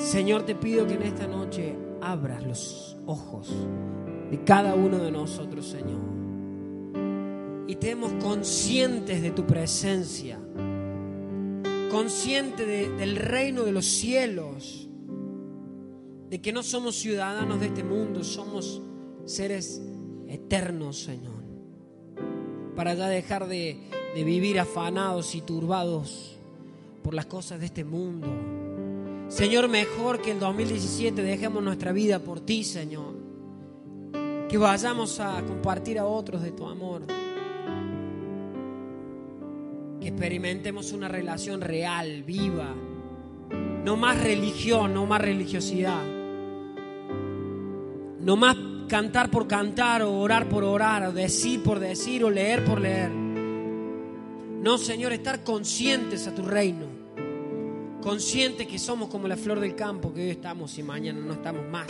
Señor, 0.00 0.42
te 0.42 0.56
pido 0.56 0.88
que 0.88 0.94
en 0.94 1.02
esta 1.02 1.28
noche 1.28 1.76
abras 2.00 2.44
los 2.44 2.96
ojos 3.06 3.48
de 4.28 4.42
cada 4.42 4.74
uno 4.74 4.98
de 4.98 5.12
nosotros, 5.12 5.68
Señor. 5.68 6.25
Estemos 7.78 8.10
conscientes 8.24 9.20
de 9.20 9.32
tu 9.32 9.46
presencia, 9.46 10.40
conscientes 11.90 12.66
del 12.66 13.16
reino 13.16 13.64
de 13.64 13.72
los 13.72 13.84
cielos, 13.84 14.88
de 16.30 16.40
que 16.40 16.54
no 16.54 16.62
somos 16.62 16.96
ciudadanos 16.96 17.60
de 17.60 17.66
este 17.66 17.84
mundo, 17.84 18.24
somos 18.24 18.80
seres 19.26 19.82
eternos, 20.26 21.00
Señor. 21.00 21.44
Para 22.74 22.94
ya 22.94 23.08
dejar 23.08 23.46
de, 23.46 23.78
de 24.14 24.24
vivir 24.24 24.58
afanados 24.58 25.34
y 25.34 25.42
turbados 25.42 26.38
por 27.02 27.12
las 27.12 27.26
cosas 27.26 27.60
de 27.60 27.66
este 27.66 27.84
mundo. 27.84 28.26
Señor, 29.28 29.68
mejor 29.68 30.22
que 30.22 30.30
el 30.30 30.40
2017 30.40 31.20
dejemos 31.20 31.62
nuestra 31.62 31.92
vida 31.92 32.20
por 32.20 32.40
ti, 32.40 32.64
Señor. 32.64 33.14
Que 34.48 34.56
vayamos 34.56 35.20
a 35.20 35.44
compartir 35.44 35.98
a 35.98 36.06
otros 36.06 36.42
de 36.42 36.52
tu 36.52 36.66
amor. 36.66 37.02
Experimentemos 40.06 40.92
una 40.92 41.08
relación 41.08 41.60
real, 41.60 42.22
viva. 42.22 42.72
No 43.84 43.96
más 43.96 44.22
religión, 44.22 44.94
no 44.94 45.04
más 45.04 45.20
religiosidad. 45.20 46.04
No 48.20 48.36
más 48.36 48.56
cantar 48.88 49.32
por 49.32 49.48
cantar 49.48 50.02
o 50.02 50.12
orar 50.20 50.48
por 50.48 50.62
orar, 50.62 51.08
o 51.08 51.12
decir 51.12 51.60
por 51.60 51.80
decir 51.80 52.22
o 52.22 52.30
leer 52.30 52.64
por 52.64 52.80
leer. 52.80 53.10
No, 53.10 54.78
Señor, 54.78 55.12
estar 55.12 55.42
conscientes 55.42 56.28
a 56.28 56.34
tu 56.34 56.42
reino. 56.42 56.95
Conscientes 58.06 58.68
que 58.68 58.78
somos 58.78 59.08
como 59.08 59.26
la 59.26 59.36
flor 59.36 59.58
del 59.58 59.74
campo, 59.74 60.14
que 60.14 60.20
hoy 60.20 60.30
estamos 60.30 60.78
y 60.78 60.82
mañana 60.84 61.18
no 61.18 61.32
estamos 61.32 61.66
más. 61.68 61.88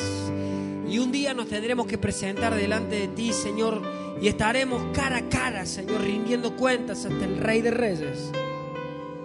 Y 0.89 0.99
un 0.99 1.13
día 1.13 1.35
nos 1.35 1.47
tendremos 1.47 1.87
que 1.87 1.99
presentar 1.99 2.55
delante 2.55 3.01
de 3.01 3.09
ti, 3.09 3.35
Señor, 3.35 3.83
y 4.19 4.27
estaremos 4.27 4.83
cara 4.95 5.19
a 5.19 5.29
cara, 5.29 5.67
Señor, 5.67 6.01
rindiendo 6.01 6.57
cuentas 6.57 7.05
ante 7.05 7.27
el 7.27 7.37
Rey 7.37 7.61
de 7.61 7.71
Reyes. 7.71 8.33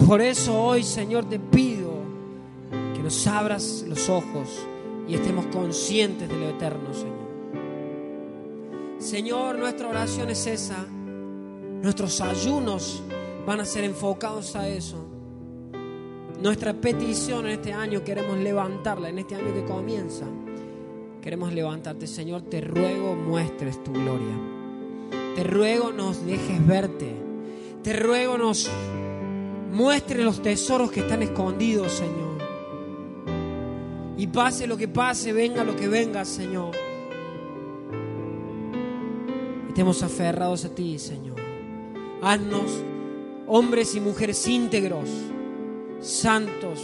Por 0.05 0.19
eso 0.19 0.61
hoy, 0.61 0.83
Señor, 0.83 1.29
te 1.29 1.39
pido 1.39 1.93
que 2.93 3.01
nos 3.01 3.25
abras 3.25 3.85
los 3.87 4.09
ojos 4.09 4.49
y 5.07 5.15
estemos 5.15 5.45
conscientes 5.45 6.27
de 6.27 6.35
lo 6.35 6.49
eterno, 6.49 6.93
Señor. 6.93 7.21
Señor, 8.99 9.57
nuestra 9.57 9.87
oración 9.87 10.29
es 10.29 10.45
esa. 10.45 10.85
Nuestros 11.81 12.19
ayunos 12.19 13.01
van 13.47 13.61
a 13.61 13.65
ser 13.65 13.85
enfocados 13.85 14.57
a 14.57 14.67
eso. 14.67 15.20
Nuestra 16.41 16.73
petición 16.73 17.45
en 17.45 17.51
este 17.51 17.71
año 17.71 18.03
queremos 18.03 18.35
levantarla, 18.39 19.09
en 19.09 19.19
este 19.19 19.35
año 19.35 19.53
que 19.53 19.63
comienza. 19.63 20.25
Queremos 21.21 21.53
levantarte, 21.53 22.07
Señor, 22.07 22.41
te 22.41 22.61
ruego 22.61 23.15
muestres 23.15 23.83
tu 23.83 23.91
gloria. 23.93 24.39
Te 25.35 25.43
ruego 25.43 25.91
nos 25.91 26.25
dejes 26.25 26.65
verte. 26.65 27.13
Te 27.83 27.93
ruego 27.93 28.39
nos 28.39 28.71
muestres 29.71 30.25
los 30.25 30.41
tesoros 30.41 30.91
que 30.91 31.01
están 31.01 31.21
escondidos, 31.21 31.91
Señor. 31.91 32.41
Y 34.17 34.25
pase 34.25 34.65
lo 34.65 34.77
que 34.77 34.87
pase, 34.87 35.33
venga 35.33 35.63
lo 35.63 35.75
que 35.75 35.87
venga, 35.87 36.25
Señor. 36.25 36.71
Estemos 39.67 40.01
aferrados 40.01 40.65
a 40.65 40.73
ti, 40.73 40.97
Señor. 40.97 41.37
Haznos 42.23 42.83
hombres 43.47 43.93
y 43.95 43.99
mujeres 43.99 44.47
íntegros, 44.47 45.09
santos, 46.01 46.83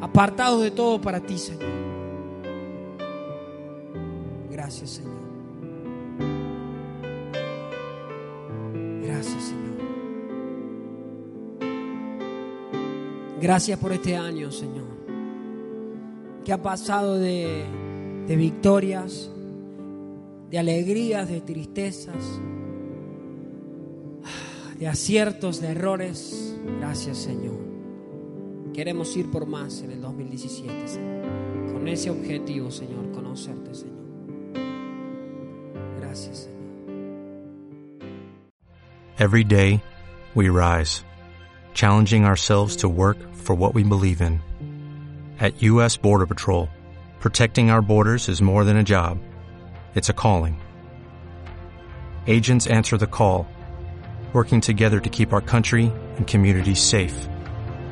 apartados 0.00 0.62
de 0.62 0.70
todo 0.70 1.00
para 1.00 1.20
ti, 1.20 1.38
Señor. 1.38 1.70
Gracias, 4.50 4.90
Señor. 4.90 5.18
Gracias, 9.02 9.42
Señor. 9.44 9.58
Gracias 13.40 13.78
por 13.78 13.92
este 13.92 14.16
año, 14.16 14.50
Señor, 14.50 14.86
que 16.44 16.52
ha 16.52 16.60
pasado 16.60 17.14
de, 17.14 17.64
de 18.26 18.36
victorias, 18.36 19.30
de 20.50 20.58
alegrías, 20.58 21.28
de 21.28 21.40
tristezas, 21.40 22.40
de 24.76 24.88
aciertos, 24.88 25.60
de 25.60 25.68
errores. 25.68 26.56
Gracias, 26.80 27.18
Señor. 27.18 27.67
Queremos 28.78 29.16
ir 29.16 29.28
por 29.32 29.44
más 29.44 29.82
en 29.82 29.90
el 29.90 30.00
2017, 30.00 30.86
Señor. 30.86 31.72
Con 31.72 31.88
ese 31.88 32.10
objetivo, 32.10 32.70
Señor, 32.70 33.10
conocerte, 33.10 33.74
Señor. 33.74 34.06
Gracias, 35.98 36.44
Señor. 36.44 36.62
Every 39.18 39.42
day, 39.42 39.82
we 40.36 40.48
rise, 40.48 41.02
challenging 41.74 42.24
ourselves 42.24 42.76
to 42.76 42.88
work 42.88 43.18
for 43.34 43.56
what 43.56 43.74
we 43.74 43.82
believe 43.82 44.20
in. 44.20 44.40
At 45.40 45.60
U.S. 45.60 45.96
Border 45.96 46.26
Patrol, 46.26 46.68
protecting 47.18 47.72
our 47.72 47.82
borders 47.82 48.28
is 48.28 48.40
more 48.40 48.62
than 48.62 48.76
a 48.76 48.84
job, 48.84 49.18
it's 49.96 50.08
a 50.08 50.14
calling. 50.14 50.56
Agents 52.28 52.68
answer 52.68 52.96
the 52.96 53.08
call, 53.08 53.48
working 54.32 54.60
together 54.60 55.00
to 55.00 55.10
keep 55.10 55.32
our 55.32 55.42
country 55.42 55.90
and 56.16 56.28
communities 56.28 56.80
safe. 56.80 57.28